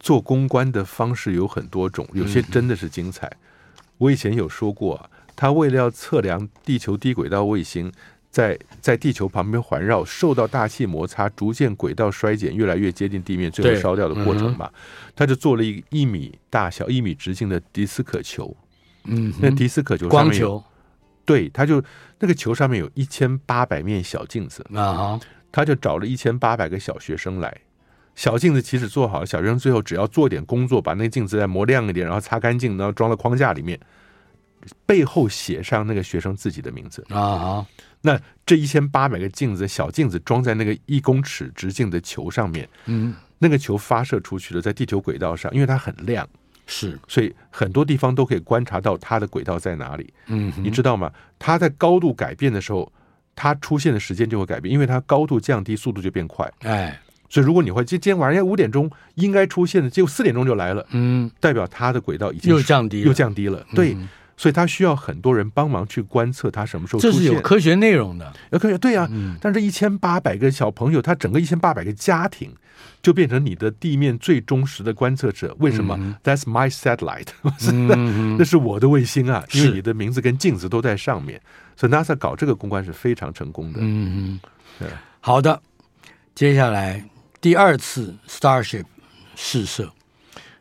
[0.00, 3.30] 做公关的方式有很多种，有些真的是精彩。
[3.98, 7.90] 我以前有说过，他为了要测量地球低轨道卫星。
[8.34, 14.68] 在在地球旁边环绕，受到大气摩擦，逐渐轨道衰减，越来越接近地面，最后烧掉的过程嘛。
[15.14, 18.56] 他就做了一一米大小、一米直径的迪斯可球。
[19.04, 20.60] 嗯，那迪斯可球光球，
[21.24, 21.80] 对，他就
[22.18, 25.20] 那个球上面有一千八百面小镜子啊，
[25.52, 27.56] 他就找了一千八百个小学生来。
[28.16, 33.78] 小镜子其实做好了，小学生最后只要做点工作，把那个镜子再磨亮一点，然后擦干净，然后装到框架里面，
[34.86, 37.66] 背后写上那个学生自己的名字啊。
[38.06, 46.28] 那这一千八百个镜子，小镜子装在那个一公尺直径的球上面，嗯，那个球发射出去了，在地球轨道上，因为它很亮，
[46.66, 50.12] 是，所以很多地方都可以观察到它的轨道在哪里。
[50.26, 51.10] 嗯，你知道吗？
[51.38, 52.92] 它在高度改变的时候，
[53.34, 56.52] 它出现的时间就会改变，因为它高度降低，速度就变快。
[56.58, 57.00] 哎，
[57.30, 63.66] 所以如果你会今今天晚上五点钟应该出现的，结果四点钟就来了，嗯，代表它的轨道已经又降低了，又降低了。
[63.74, 63.96] 对。
[64.36, 67.20] 所以它需要很多人帮忙去观测它什么时候出现。
[67.20, 69.08] 这是有科学内容的，有科学对呀、啊。
[69.10, 72.52] 嗯、但是一千八百个小朋友，他整个一千八百个家庭
[73.00, 75.54] 就变成你的地面最忠实的观测者。
[75.60, 77.28] 为什么、嗯、？That's my satellite，
[78.38, 81.40] 那是我的卫星啊，因为你的名字跟镜子都在上面。
[81.76, 83.78] 所以 NASA 搞这个公关是非常成功的。
[83.80, 84.40] 嗯
[84.80, 84.88] 嗯，
[85.20, 85.60] 好的，
[86.34, 87.04] 接下来
[87.40, 88.84] 第二次 Starship
[89.34, 89.92] 试射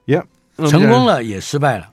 [0.05, 0.25] ，Yeah，
[0.69, 1.92] 成功了也失败了。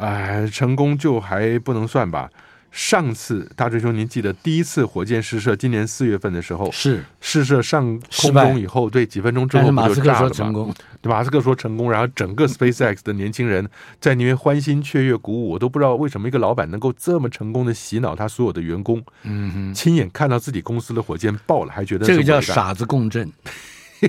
[0.00, 2.30] 哎，成功就还不能算吧。
[2.72, 9.82] 上次大锤兄，您记得第一次火箭试射，今年四月份的时候是试射上空中以后，对几分钟之后不就炸了吗？
[9.82, 15.50] 马斯克说成功，马斯克说成功，然后整个 SpaceX 的年轻人在那边欢欣雀跃、鼓舞。
[15.50, 19.02] 我都不知道为什么一个老板能够这么成功的洗脑他所有的员工。
[19.24, 23.32] 嗯哼，亲眼看到自己公司的火箭爆了，还觉得这个叫傻子共振，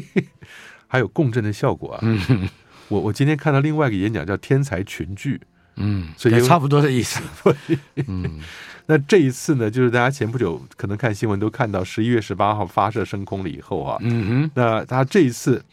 [0.85, 1.99] 还有共振的效果啊。
[2.03, 2.49] 嗯哼，
[2.89, 5.41] 我我今天看到另外一个演讲叫天才群聚。
[5.75, 7.21] 嗯，所以差不多的意思。
[8.07, 8.39] 嗯，
[8.85, 15.63] 那这一次呢，就是大家前不久可能看新闻都看到，十一月十八号发射升空了以后啊，嗯哼，那他这一次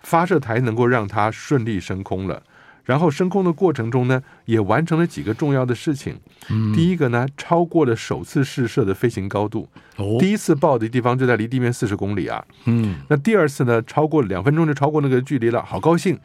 [0.00, 2.42] 发射台能够让它顺利升空了，
[2.84, 6.18] 然后升空的过程中呢，也完成了几个重要的事情。
[6.50, 9.68] 嗯，第一个呢，超过了首次试射的飞行高度。
[9.96, 12.44] 哦，第一次报的地方就在离地面四十公里啊。
[12.64, 16.18] 嗯，那第二次呢，超过两分钟就超过那个距离了，好高兴。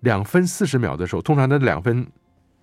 [0.00, 2.06] 两分四十秒的时候，通常的两分。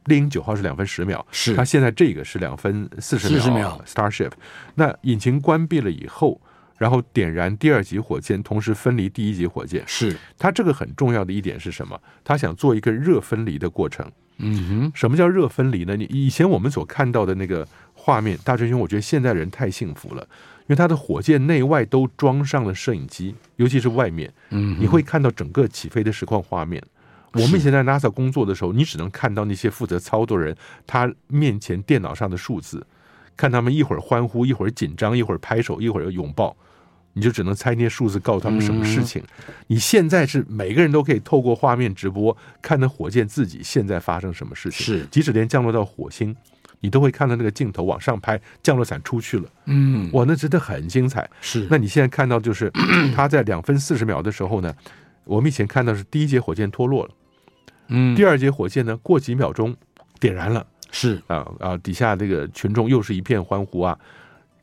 [0.07, 3.37] 猎鹰九号是两分十秒，是它现在这个是两分四十秒。
[3.37, 4.31] 四十秒，Starship，
[4.75, 6.41] 那引擎关闭了以后，
[6.77, 9.83] 然后点燃第二级火箭，同时分离第一级火箭。
[9.85, 12.01] 是它这个很重要的一点是什么？
[12.23, 14.11] 它想做一个热分离的过程。
[14.39, 15.95] 嗯哼，什么叫热分离呢？
[15.95, 26.81] 你以前我们所看到的那个画面，大追兄，我觉得现在人太幸福了，因为他的火箭内外都装上了摄影机，尤其是外面，嗯，你会看到整个起飞的实况画面。
[27.41, 32.85] 我们以前在 NASA 工作的时候，你只能看到那些负责操作人他面前电脑上的数字，
[33.35, 36.55] 看他们一会儿欢呼，一会儿紧张，一会儿拍手，一会儿拥抱，
[37.13, 39.23] 你就只能猜那些数字告诉他们什么事情。
[39.67, 45.05] 你现在是每个人都可以透过画面直播看那火箭自己现在发生什么事情，是。
[45.11, 46.35] 即使连降落到火星，
[46.79, 51.27] 你都会看到那个镜头往上拍，降落伞出去了，嗯，哇，那真的很精彩。
[51.41, 52.71] 是，那你现在看到就是
[53.15, 54.73] 他在两分四十秒的时候呢，
[55.23, 57.11] 我们以前看到是第一节火箭脱落了。
[57.87, 59.75] 嗯，第二节火箭呢，过几秒钟
[60.19, 63.97] 点燃了，是啊啊，底下这个群众又是一片欢呼啊。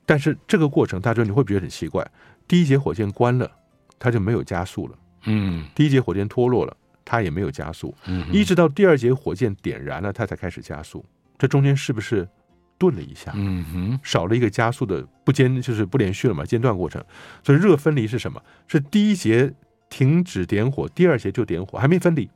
[0.06, 2.06] 但是这个过程，大家你会觉得很奇怪，
[2.46, 3.50] 第一节火箭关了，
[3.98, 4.98] 它就没有加速了。
[5.24, 7.94] 嗯，第一节火箭脱落了，它也没有加速。
[8.06, 11.02] 嗯，一直到第二节火箭点燃了，它才开始加速。
[11.38, 12.28] 这中间是不是
[12.76, 13.32] 顿了一下？
[13.34, 17.02] 嗯哼，少了一个加速的不间，就是不连续了嘛，间断过程。
[17.42, 18.42] 所以热分离是什么？
[18.68, 19.50] 是第一节
[19.88, 22.28] 停止点火，第二节就点火，还没分离。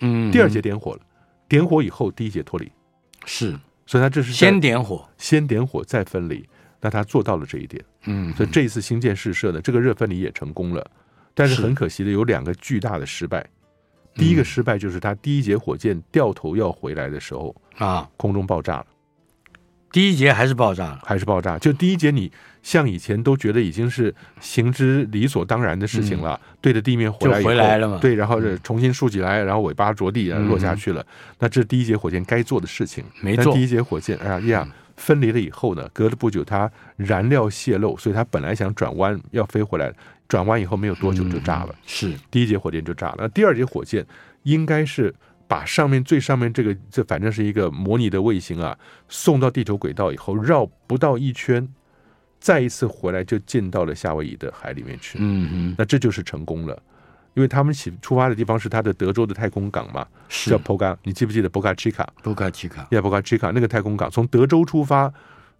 [0.00, 1.00] 嗯，第二节点火了，
[1.48, 2.70] 点火以后第一节脱离，
[3.24, 6.48] 是，所以他这是先点火，先点火再分离，
[6.80, 10.90] 那他做到了这一点，嗯，所以这一次星舰试射呢，这个热分离也成功了，
[11.34, 13.46] 但是很可惜的有两个巨大的失败，
[14.14, 18.86] 第一个失败就是他第一节火箭掉头要回来的时候啊，空中爆炸了。
[19.92, 21.58] 第一节还是爆炸了，还是爆炸。
[21.58, 22.30] 就第一节，你
[22.62, 27.98] 像以前都觉得已经是行之理所当然的事情了，嗯、对着地面回来以后，回来了嘛。
[28.00, 31.00] 对，然后重新竖起来，然后尾巴着地，然后落下去了。
[31.02, 31.06] 嗯、
[31.40, 33.54] 那这是第一节火箭该做的事情，没做。
[33.54, 39.92] 第一节火箭，哎呀呀，分离了以后呢，隔了不久，它燃料泄漏，所以它本来想转弯要飞回来，
[40.28, 41.70] 转弯以后没有多久就炸了。
[41.70, 43.16] 嗯、是第一节火箭就炸了。
[43.20, 44.06] 那第二节火箭
[44.42, 45.14] 应该是。
[45.50, 51.68] 把上面最上面这个，这反正是一个模拟的卫星啊，送到地球轨道以后，绕不到一圈，
[52.40, 55.18] 再一次回来就进到了夏威夷的海里面去。
[55.20, 56.82] 嗯嗯，那这就是成功了，
[57.34, 65.12] 因为他们起出发的地方是他的德州的太空港嘛，是叫 Poca，你记不记得 Poca Chica？Poca Chica，Yeah，Boca Chica 那个太空港，从德州出发。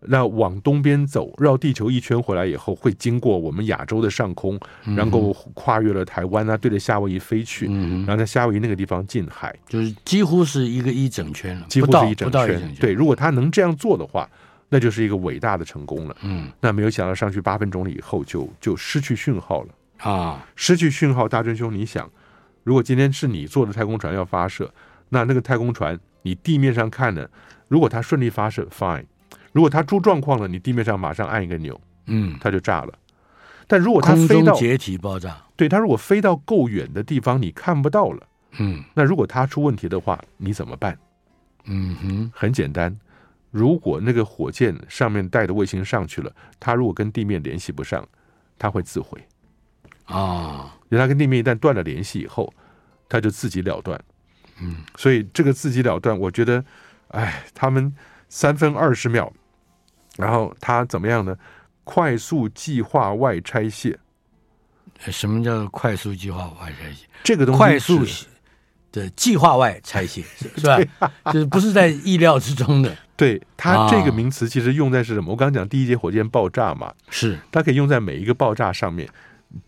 [0.03, 4.59] 那往东边走，绕地球一圈回来以后，会经过我们亚洲的上空，
[4.97, 12.75] 然后跨越了台湾啊，对着夏威夷飞去，然后在夏威夷那个地方近海，就是几乎是一个一整圈了，几乎是一整圈。
[12.81, 14.27] 对，如果他能这样做的话，
[14.71, 16.17] 那就是一个伟大的成功了。
[16.23, 19.75] 嗯，那没有想到上去八分钟了以后就，就就失去讯号了
[20.11, 20.47] 啊！
[20.57, 22.11] 失去讯号，大真兄，你想，
[22.65, 24.73] 如果今天是你坐的太空船要发射，
[25.11, 27.29] 那那个太空船你地面上看呢，
[27.69, 29.05] 如果它顺利发射，fine。
[29.53, 32.95] 如果它出状况了，你地面上马上按一个钮，嗯，它就炸了。
[33.67, 38.27] 但如果它飞到解体爆炸，对，它如果飞到够远的地方，你看不到了，
[38.59, 40.97] 嗯，那如果它出问题的话，你怎么办？
[41.65, 42.97] 嗯哼，很简单，
[43.51, 48.07] 如果那个火箭上面带的卫星上去了，它如果跟地面联系不上，
[48.59, 49.19] 它会自毁
[50.05, 50.77] 啊。
[50.89, 52.53] 因为它跟地面一旦断了联系以后，
[53.09, 54.01] 它就自己了断。
[54.61, 56.65] 嗯，所以这个自己了断，我觉得。
[57.13, 57.93] 哎，他们
[58.29, 59.33] 三分二十秒，
[60.17, 61.37] 然后他怎么样呢？
[61.83, 63.99] 快速计划外拆卸。
[65.01, 67.07] 什么叫做快速计划外拆卸？
[67.25, 68.07] 这个东西快速
[68.93, 70.79] 的计划外拆卸是吧？
[71.35, 72.97] 就是不是在意料之中的。
[73.21, 75.31] 对，它这个名词其实用在是什么？
[75.31, 79.09] 我刚刚讲第一节火箭爆炸嘛，是它可以用在每一个爆炸上面。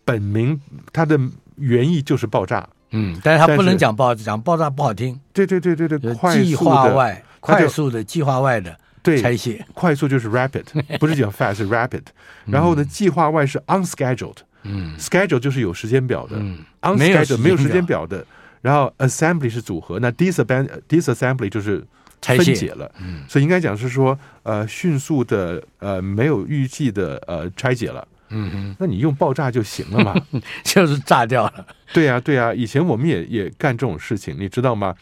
[0.03, 0.59] 本名
[0.91, 1.19] 它的
[1.57, 5.19] 原意就是爆炸，嗯，但是它不能讲爆炸，讲爆炸不好听。
[5.31, 10.63] 对对对对对，计划外，快速的计划外的对拆卸，快速就是 rapid，
[10.99, 12.01] 不是讲 fast，是 rapid。
[12.45, 14.37] 然后呢，计划外是 unscheduled。
[14.63, 18.25] 嗯，schedule 就是有时间表的，嗯，unscheduled 没有时间表的。
[18.61, 21.85] 然后 assembly 是组合，那 disassembly disassembly 就是
[22.23, 22.89] 分解了。
[22.99, 28.07] 嗯，所以应该讲是说，呃，迅速的，呃，没有预计的，呃，拆解了。
[28.29, 30.15] 嗯哼，那你用爆炸就行了嘛，
[30.63, 31.67] 就是炸掉了。
[31.93, 34.95] 对呀，对呀，以前我们也也干这种事情，你知道吗？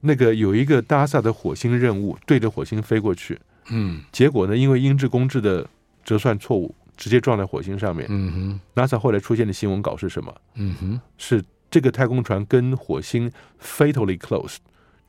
[0.00, 3.38] 那个有一个 NASA 的火星任务，对着火星飞过去，
[3.70, 5.66] 嗯，结果呢，因为英制公制的
[6.04, 6.74] 折算错误。
[6.94, 8.06] 直接撞在火星上面。
[8.10, 10.32] 嗯哼，NASA 后来出现的新闻稿是什么？
[10.54, 14.56] 嗯哼，是这个太空船跟火星 fatally close，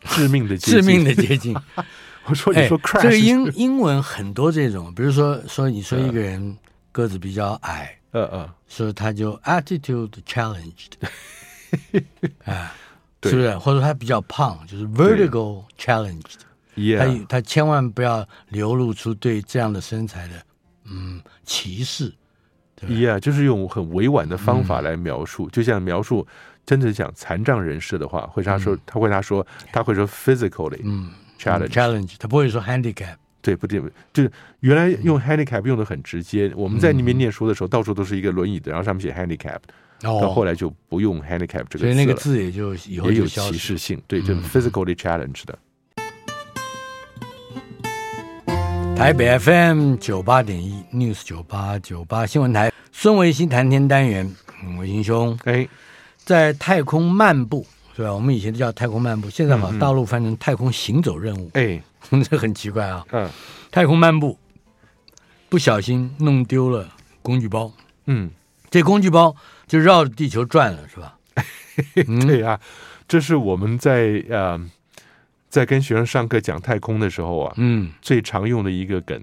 [0.06, 0.82] 致命的接近。
[0.82, 1.56] 致命的接近。
[2.26, 6.58] 我说，你说 crash，这个英英文很多这种，比如说说你说一个人
[6.92, 10.94] 个子比较矮，嗯嗯，所以他就 attitude challenged，
[12.46, 12.74] 啊，
[13.24, 13.58] 是不是？
[13.58, 16.40] 或者他比较胖，就是 vertical challenged。
[16.98, 20.34] 他他千万不要流露出对这样的身材的。
[20.86, 22.12] 嗯，歧视
[22.82, 26.26] ，，yeah, 就是用很委婉的方法来描述，嗯、就像描述
[26.66, 31.68] 真的讲残障人士的话，会他说，嗯、他会他说，他会说 physically，嗯，challenge。
[31.68, 33.82] challenge，他不会说 handicap，对，不对，
[34.14, 39.60] 就是原来用 handicap 用的很直接，嗯、我们在那边念书的时候，到处都是一个轮椅的，然后上面写 handicap，
[40.00, 45.58] 到、哦、后来就不用 handicap 这个字了，所以那个字也就以后就也有歧视性，对，就 physically challenge 的。
[48.96, 55.68] 台北 FM 九八点一 News 九八九八新闻台，孙维新谈天单元，嗯，维新兄，哎，
[56.26, 58.14] 在太空漫步是吧？
[58.14, 61.82] 我们以前叫太空漫步，现在把大陆翻成太空行走任务，哎、
[62.12, 63.06] 嗯， 这很奇怪啊。
[63.12, 63.30] 嗯，
[63.72, 64.38] 太空漫步，
[65.50, 66.90] 不小心弄丢了
[67.22, 67.72] 工具包，
[68.06, 68.30] 嗯，
[68.70, 69.36] 这工具包
[69.68, 71.18] 就绕着地球转了，是吧？
[72.08, 72.60] 嗯、对啊，
[73.08, 74.60] 这是我们在呃。
[75.50, 79.22] 在跟学生上课讲太空的时候啊，嗯，最常用的一个梗，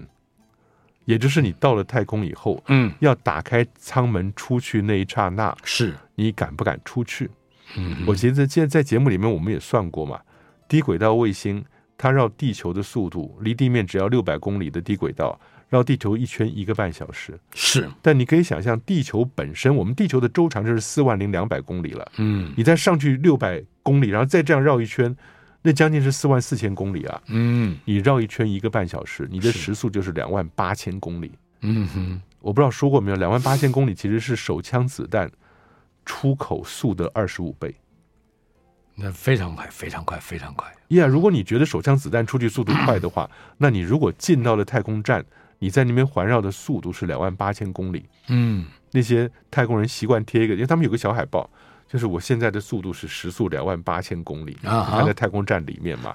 [1.05, 7.29] 也就是你到了太空以后，嗯，要打开舱门出去那一刹那，是你敢不敢出去？
[7.77, 10.21] 嗯，我觉得现在在节目里面我们也算过嘛，
[10.69, 11.65] 低轨道卫星
[11.97, 17.89] 它绕地球的速度离地面只要六百公里的低轨道绕地球一圈一个半小时，是。
[18.03, 25.17] 但你可以想象，地球本身，我们地球的周长就是四万零两百公里了，嗯，你再上去六百公里，然后再这样绕一圈。
[25.63, 27.23] 那将近是四万四千公里啊！
[27.27, 31.33] 嗯，你绕一圈一个半小时，你的时速就是两万八千公里。
[31.61, 35.31] 嗯哼，我不知道说过没有，两万八千公里其实是手枪子弹
[36.07, 37.75] 出口速的二十五倍。
[38.95, 40.67] 那非常快，非常快，非常快。
[40.89, 45.23] 呀，如果你觉得手枪子弹出去速度快的话， 那你如果进到了太空站，
[45.59, 48.07] 你在那边环绕的速度是两万八千公里。
[48.29, 51.51] 嗯，那些太空人习惯贴一个，因为他们有个小海报。
[51.91, 56.15] 就是我现在的速度是时速两万八千公里，啊，还在太空站里面嘛。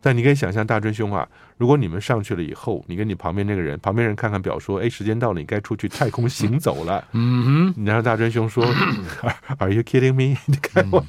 [0.00, 1.28] 但你可以想象，大尊兄啊，
[1.58, 7.06] 如果你们上去了以后，你跟你旁边那个人，旁边人看看表说，哎，时间到了，你该出去太空行走了。
[7.12, 8.64] 嗯哼，然后大尊兄说，
[9.60, 10.38] Are you kidding me？
[10.46, 11.04] 你开门，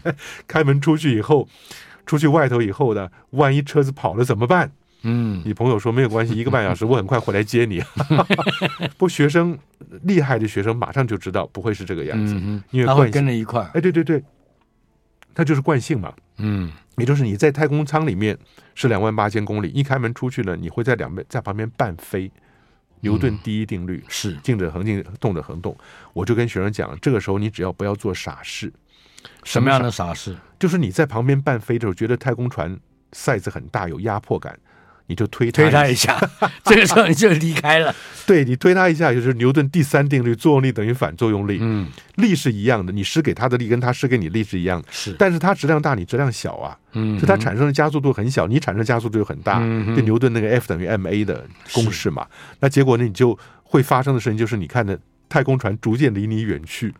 [0.46, 1.48] 开门出去以后，
[2.06, 4.74] 出去外头以后呢，万一车子跑了怎么办？
[5.04, 7.82] 嗯，你朋友说没有关系，一个半小时 我很快回来接你。
[8.98, 9.58] 不，学生
[10.04, 13.62] 厉害的学生马上就知道不会是这个样子，嗯、因为他会跟着一块。
[13.74, 14.24] 哎，对对对，
[15.34, 16.14] 他就是惯性嘛。
[16.38, 18.38] 嗯，也就是你在太空舱里面
[18.76, 22.32] 是两万八千公里，一开门出去呢，你会在两边在旁边半飞。
[23.04, 25.76] 牛顿第一定律、嗯、是静者恒静，动者恒动。
[26.14, 28.72] 我就跟学生讲，这个时候你只要不要做傻事。
[29.44, 30.38] 什么样的傻事？
[30.60, 32.80] 就是你在旁边半飞的时候，觉得太空船
[33.12, 34.56] size 很大，有压迫感。
[35.12, 36.18] 你就推推他一下，
[36.64, 37.94] 这个时候你就离开了。
[38.26, 41.58] 对，你推他一下，就是牛顿第三定律，作用力等于反作用力。
[41.60, 44.88] 嗯，力是一样的，你施给他的力跟他施给你力是一样的。
[44.90, 46.78] 是，但是它质量大，你质量小啊。
[46.94, 49.60] 嗯，就它产生的加速度很小，你产生的加速度又很大。
[49.62, 52.26] 嗯，就牛顿那个 F 等于 ma 的公式嘛。
[52.62, 54.98] 那结果呢，你就会发生的事情就是，你看的
[55.28, 56.94] 太空船逐渐离你远去。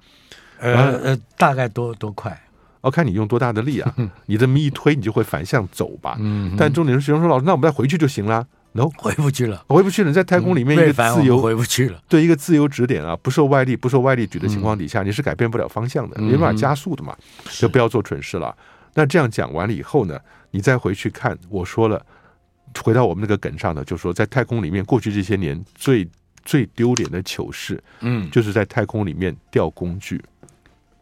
[0.60, 2.38] 呃呃，大概多多快？
[2.84, 3.94] 要看你用多大的力啊！
[4.26, 6.18] 你这么一推，你就会反向走吧。
[6.20, 10.14] 嗯，但重点是学生说：“老师，那我们再回去就行了。” no，回不去了，回不去了。
[10.14, 17.14] 在太空里面一个自由回不去了，对一个自由指点啊，不受外力、不受外力举的情况底下，你是改变不了方向的，没办法加速的嘛。
[17.60, 18.56] 就不要做蠢事了。
[18.94, 20.18] 那这样讲完了以后呢，
[20.52, 22.02] 你再回去看，我说了，
[22.82, 26.08] 回到我们那个梗上的，就是说在太空里面，过去这些年最
[26.46, 30.22] 最丢脸的糗事，嗯，就是在太空里面掉工具。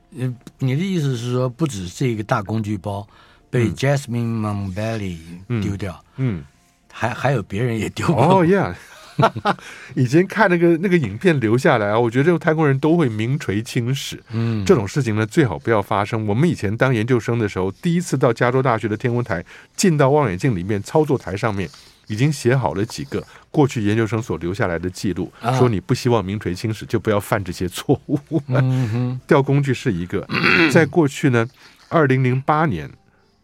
[0.09, 3.07] 你你的意思是说，不止这个大工具包
[3.49, 5.17] 被 Jasmine Montbelli
[5.61, 6.43] 丢掉，嗯，
[6.91, 8.39] 还还有别人也丢过。
[8.39, 8.73] 哦，Yeah。
[9.95, 14.23] 以前看那个那个影片留下来啊，我觉得这个太空人都会名垂青史。
[14.31, 16.25] 嗯，这种事情呢，最好不要发生。
[16.25, 19.43] 我们以前当研究生的时候，第一次到加州大学的天文台，
[19.75, 21.69] 进到望远镜里面，操作台上面
[22.09, 28.19] 已经写好了几个过去研究生所留下来的记录，啊、说你不希望名垂青史，就不要犯这些错误。
[29.27, 30.27] 掉 工具是一个，
[30.73, 31.47] 在过去呢，
[31.87, 32.89] 二零零八年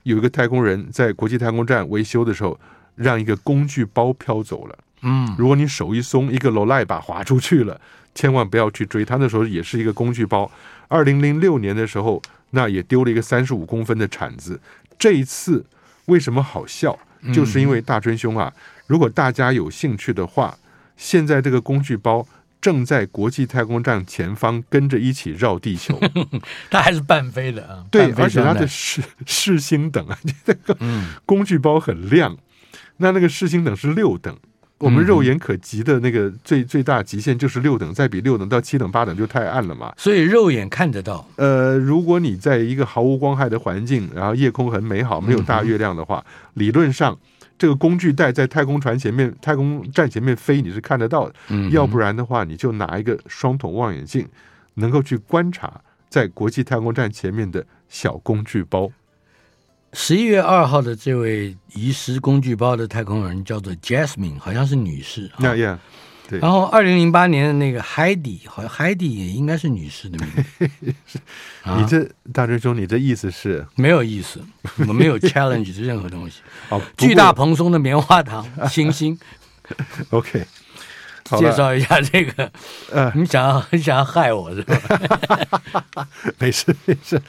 [0.04, 2.60] 有一个太空人在国际太空站维修的时候，
[2.96, 4.78] 让一个工具包飘走了。
[5.04, 7.80] 嗯，如果你手一松，一个罗赖把滑出去了，
[8.16, 9.06] 千万不要去追。
[9.06, 10.50] 他那时候也是一个工具包。
[10.88, 12.20] 二零零六年的时候，
[12.52, 14.60] 那也丢了一个三十五公分的铲子。
[14.98, 15.64] 这一次
[16.06, 16.98] 为什么好笑？
[17.34, 18.54] 就是因为大春兄啊，
[18.88, 20.58] 如果大家有兴趣的话，
[20.98, 22.28] 现在这个工具包
[22.62, 26.00] 正在国际太空站前方跟着一起绕地球。
[26.72, 27.86] 它还是半飞的啊？
[27.92, 30.78] 对，而且它的视视星等啊，这个
[31.26, 32.38] 工具包很亮。
[32.98, 34.38] 那那个视星等是六等。
[34.80, 39.94] 我们肉眼可及的那个最最大极限就是六等，再比六等到七等八等就太暗了嘛。
[39.98, 41.26] 所以肉眼看得到。
[41.38, 46.24] 呃，如果你在一个毫无光害的环境，然后夜空很美好，没有大月亮的话，
[46.56, 47.18] 理论上
[47.58, 51.34] 这个工具带在太空船前面、太空站前面飞，你是看得到的。
[51.72, 54.28] 要不然的话，你就拿一个双筒望远镜，
[54.74, 58.92] 能够去观察在国际太空站前面的小工具包。
[59.98, 65.32] 十一月二号的这位遗失工具包的太空人叫做 Jasmine，好像是女士。
[65.38, 65.78] 那、yeah, yeah,
[66.30, 66.40] 对。
[66.40, 70.70] 然后二零零八年的那个 Heidi，好像 Heidi 也应该是女士的名字。
[71.78, 73.66] 你这大追兄，你这意思是？
[73.76, 74.42] 没有意思，
[74.80, 76.42] 我们没有 challenge 任何东西。
[76.70, 79.18] 哦，巨大蓬松的棉花糖 星星。
[80.10, 80.46] OK，
[81.40, 82.52] 介绍一下这个。
[82.92, 86.06] 呃，你想要很想要害我是吧？
[86.38, 87.22] 没事没事。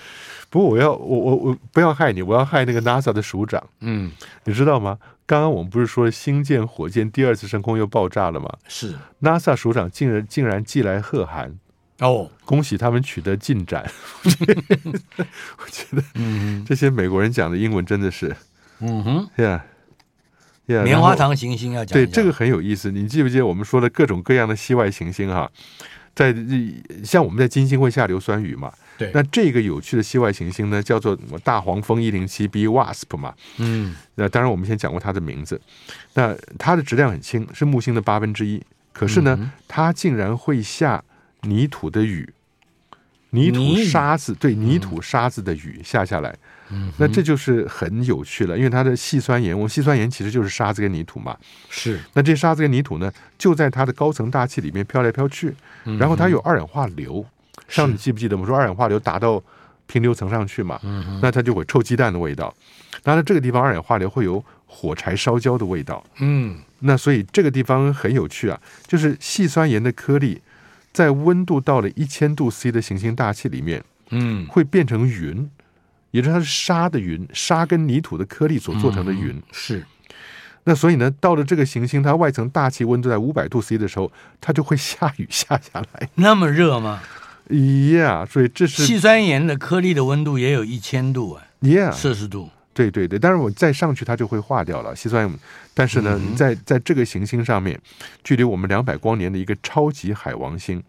[0.49, 3.63] 不过我要我我我不要害你，我要害那个 NASA 的署长。
[3.81, 4.11] 嗯，
[4.45, 4.99] 你知道吗？
[5.27, 8.49] 刚刚我们不是说星舰火箭第二次升空又爆炸了吗？
[8.69, 11.53] 是 NASA 署长竟然竟然寄来贺函
[11.99, 13.85] 哦，恭喜他们取得进展。
[14.23, 18.37] 我觉得，嗯，这些美国人讲的英文真的是，
[18.79, 19.61] 嗯哼，Yeah,
[20.69, 22.93] yeah, 棉花糖行星要讲对这个很有意思。
[22.93, 25.51] 你记不记得我们说的各种各样的系外行星哈？
[26.15, 26.35] 在
[27.05, 28.73] 像我们在金星会下硫酸雨嘛？
[28.99, 35.61] 对，那这个有趣的系外行星呢，叫做大黄蜂一零七 b WASP 嘛，嗯，那当然我们先讲过它的名字。
[36.15, 38.63] 那它的质量很轻，是木星的八分之一，
[38.95, 41.05] 可是呢，嗯、它竟然会下
[41.43, 42.33] 泥土的雨，
[43.31, 46.35] 泥土沙子，对，泥土沙子的雨下下来，
[46.71, 51.37] 嗯，那这就是很有趣了，因为它的细酸盐，我们矽酸盐其实就是沙子跟泥土嘛，
[51.69, 52.01] 是。
[52.15, 55.55] 那这沙子跟泥土呢，就在它的高层大气里面飘来飘去，
[55.99, 57.27] 然后它有二氧化硫。
[57.69, 59.43] 上你记不记得我们说二氧化硫达到
[59.87, 60.79] 平流层上去嘛？
[60.83, 62.55] 嗯，那它就会臭鸡蛋的味道。
[63.03, 66.05] 当然，这个地方二氧化硫会有火柴烧焦的味道。
[66.19, 70.41] 嗯，那所以这个地方很有趣啊，就是细酸盐的颗粒
[70.93, 75.49] 在温度到了一千度 C 的行星大气里面，嗯，会变成云，
[76.11, 79.31] 也就是它是沙的云，沙跟泥土的颗粒所做成的云。
[79.31, 79.85] 嗯，是。
[80.65, 86.09] 那所以呢，到了这个行星，它外层大气温度在五百度 C 的时候，它就会下雨 下下来。
[86.17, 87.01] 那么热吗
[87.49, 92.51] ？Yeah，所以这是细酸盐的颗粒的温度也有一千度啊，Yeah，摄氏度。
[92.75, 95.39] 对对对，但是我再上去它就会化掉了细酸盐。
[95.73, 97.81] 但是呢，嗯、在在这个行星上面，
[98.23, 100.83] 距离我们两百光年的一个超级海王星，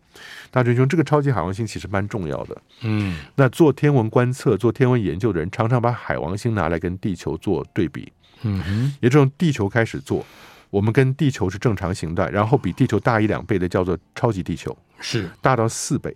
[0.51, 2.62] 大军兄，这个超级海王星其实蛮重要的。
[2.82, 8.12] 嗯，那做天文观测、做天文研究的人，常常把海王星拿来跟地球做对比。
[8.41, 10.26] 嗯哼，也就从地球开始做，
[10.70, 16.14] 我们跟地球是正常形态，然后比地球大一两倍的叫做超级地球，是大到四倍。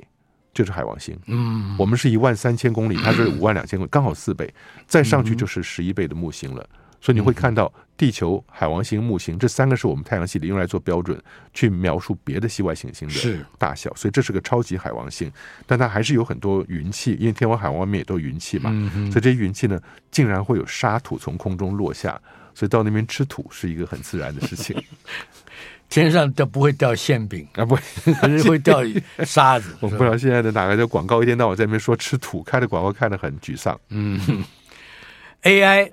[0.53, 4.53] 就是海王星，嗯，我们是一万三千公里，它是 五万两千公里，刚好四倍，
[4.85, 6.67] 再上去就是十一倍的木星了。
[7.03, 11.19] 所以你会看到地球、海王星、木星这三个是我们太阳系里用来做标准，
[11.51, 13.91] 去描述别的系外行星的大小。
[13.95, 15.31] 所以这是个超级海王星，
[15.65, 18.69] 但它还是有很多云气，因为天王海王外面也都有云气嘛，
[19.09, 19.81] 所以这些云气呢，
[20.11, 22.21] 竟然会有沙土从空中落下，
[22.53, 24.79] 所以到那边吃土是一个很自然的事情。
[25.91, 27.75] 天上都不会掉馅饼啊，不，
[28.21, 28.79] 可是会掉
[29.25, 29.75] 沙子。
[29.81, 33.79] 我不知道现在的哪个的广告一天到晚在那边说吃土，开的广告看得很沮丧。
[33.89, 34.43] 嗯，
[35.43, 35.91] AI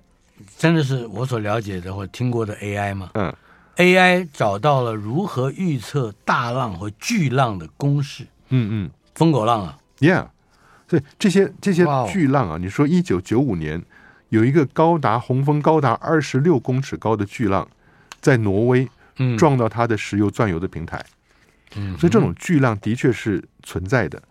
[0.56, 3.10] 真的是我所了解的或听过的 AI 吗？
[3.14, 3.34] 嗯
[3.76, 8.24] ，AI 找到了如何预测大浪和巨浪的公式。
[8.50, 10.28] 嗯嗯，疯狗浪啊，Yeah，
[10.88, 13.82] 所以这些这些巨浪啊，你说一九九五年
[14.28, 17.68] 有一个高达洪峰高达二十六公尺高的巨浪。
[18.20, 18.88] 在挪威
[19.18, 21.04] 嗯撞到它的石油钻油的平台。
[21.76, 24.22] 嗯，所以这种巨浪的确是存在的。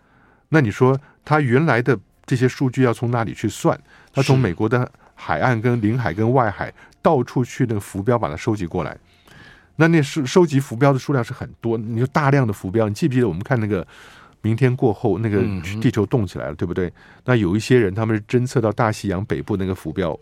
[0.48, 3.78] 那你说它原来的这些数据要从哪里去算？
[4.12, 8.96] 它从美国的海岸、跟领海、跟外海到处去那个浮标把它收集过来。
[9.76, 12.88] 那那是收集浮标的数量是很多，你就大量的浮标。
[12.88, 13.86] 你记不记得我们看那个
[14.42, 15.40] 明天过后那个
[15.80, 16.92] 地球动起来了，对不对？
[17.24, 20.18] 那有一些人他们是侦测到大西洋北部那个浮标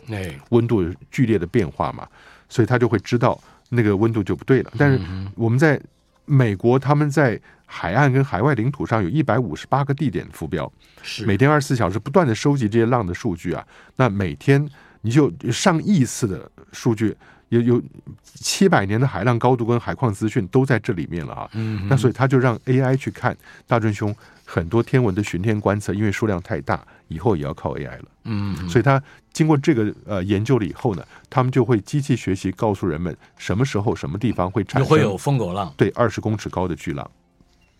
[0.49, 2.07] 温度剧烈的变化嘛，
[2.47, 3.39] 所以他就会知道
[3.69, 4.71] 那个温度就不对了。
[4.77, 4.99] 但是
[5.35, 5.79] 我们在
[6.25, 13.65] 美国他们在海岸跟海外领土上有一百五十八个地点浮标，是每天二十四小时不断的收集这些浪的数据啊。
[13.95, 14.69] 那每天
[15.01, 17.15] 你就上亿次的数据，
[17.49, 17.81] 有有
[18.23, 21.49] 七百年的海浪高度跟海况资讯都在这里面了啊。
[21.53, 24.15] 嗯，那所以他就让 AI 去看大尊兄
[24.45, 28.05] 很多天文的巡天观测，因为数量太大，以后也要靠 AI 了。
[28.23, 29.01] 嗯，所以他
[29.31, 37.09] 经过这个呃研究了以后呢，他们就会机器学习告诉人们什么时候什么地方会产生会有疯狗浪，对，二十公尺高的巨浪。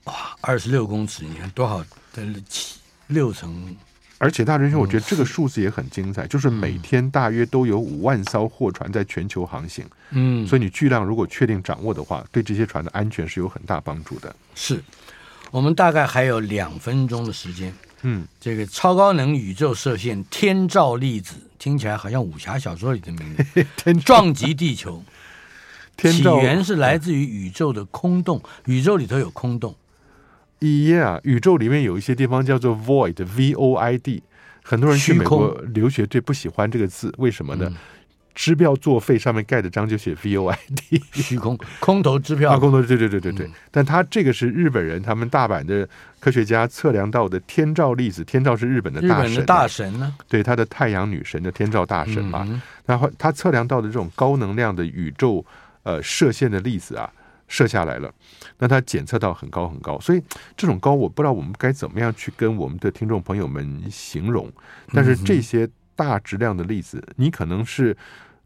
[0.05, 1.79] 哇，二十六公尺，你看多少
[2.13, 3.75] 的七六层？
[4.19, 9.85] 而且大仁兄，我觉得这个数字也很精彩，就是每天大约都有五万艘货船在全球航行。
[10.09, 14.35] 嗯，所以你巨量如果确定掌握的话，对这些船的安全是有很大帮助的。
[14.55, 14.81] 是，
[15.51, 17.71] 我们大概还有两分钟的时间。
[18.01, 25.03] 嗯，这个超高能宇宙射线天照粒子听起来好像武侠小说里的名字， 天撞击地球。
[25.95, 29.75] 天起源是来自于宇宙的空洞，宇宙里头有空洞。
[30.59, 34.21] 一啊，宇宙里面有一些地方叫做 void，v o i d。
[34.63, 37.67] 很多人去美国留学，最不喜欢这个字，为什么呢？
[37.67, 37.77] 嗯、
[38.37, 42.51] 支票作废上面盖的章就写 v o i d，虚空，空头支票。
[42.51, 43.47] 啊，空头，对对对对对。
[43.47, 48.23] 嗯、但他这个是日本人，他们大阪的科学家测量到的天照粒子。
[48.23, 50.15] 天照是日本的大神，日本的大神呢？
[50.27, 52.45] 对，他的太阳女神的天照大神嘛。
[52.47, 55.43] 嗯、然后他测量到的这种高能量的宇宙
[55.81, 57.11] 呃射线的粒子啊。
[57.49, 58.13] 射下来了，
[58.57, 60.21] 那它检测到很高很高，所以
[60.57, 64.51] 这种高我不知道我们该怎么样去跟我们的听众朋友们形容。
[64.91, 65.65] 但是这些
[65.95, 67.95] 大质量的粒子，你可能是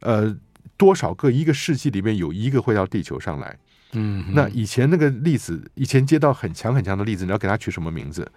[0.01, 0.35] 呃
[0.77, 3.57] 多少个一个世纪里面有一个会到地球上来。
[3.93, 8.29] 嗯，那以前那个粒子，以前接到很强很强的粒子，你要给它取什么名字？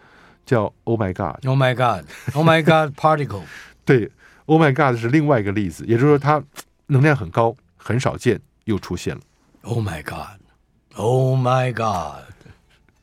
[0.45, 3.43] 叫 Oh my God，Oh my God，Oh my God particle。
[3.85, 4.11] 对
[4.47, 6.43] ，Oh my God 是另外一个粒子，也就是说它
[6.87, 9.21] 能量很高，很少见，又出现了。
[9.63, 10.41] Oh my God。
[10.97, 12.23] Oh my God！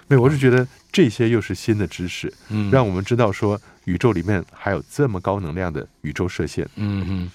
[0.07, 6.65] 对，我是觉得这些又是新的知识，嗯，让我们知道说宇宙里面还有这么高能量的宇宙射线。
[6.75, 7.31] 嗯哼，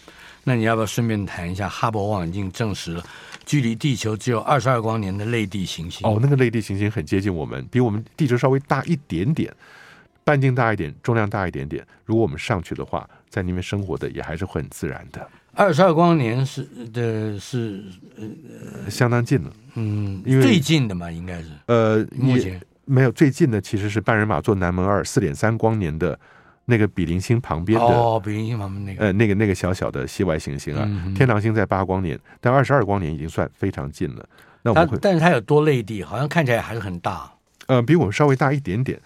[0.49, 3.05] 那你要不要顺便谈一下哈勃望远镜证实了
[3.45, 6.09] 距离地球只有二十二光年的类地行星？
[6.09, 9.53] 哦，那个类地行星很接近我们，比我们地球稍微大一点点，
[10.23, 11.85] 半径大一点，重量大一点点。
[12.05, 15.29] 如果我们上去的话，在那边生活的也还是会很自然的。
[15.53, 17.83] 二十二光年是的是
[18.17, 26.17] 呃相当近了，嗯，因为最近的嘛，应该是呃，目前没有最近的，其实是半人马座南门二四点三光年的
[26.67, 34.29] 那个比邻星旁边的哦，比邻星旁边那个呃那个那个小小的系外行星啊，嗯、天狼星在八光年，但二十二光年已经算非常近了。
[34.63, 37.33] 那我们会，但是它有多类地，好像看起来还是很大。
[37.69, 39.01] 呃，比我们稍微大一点点，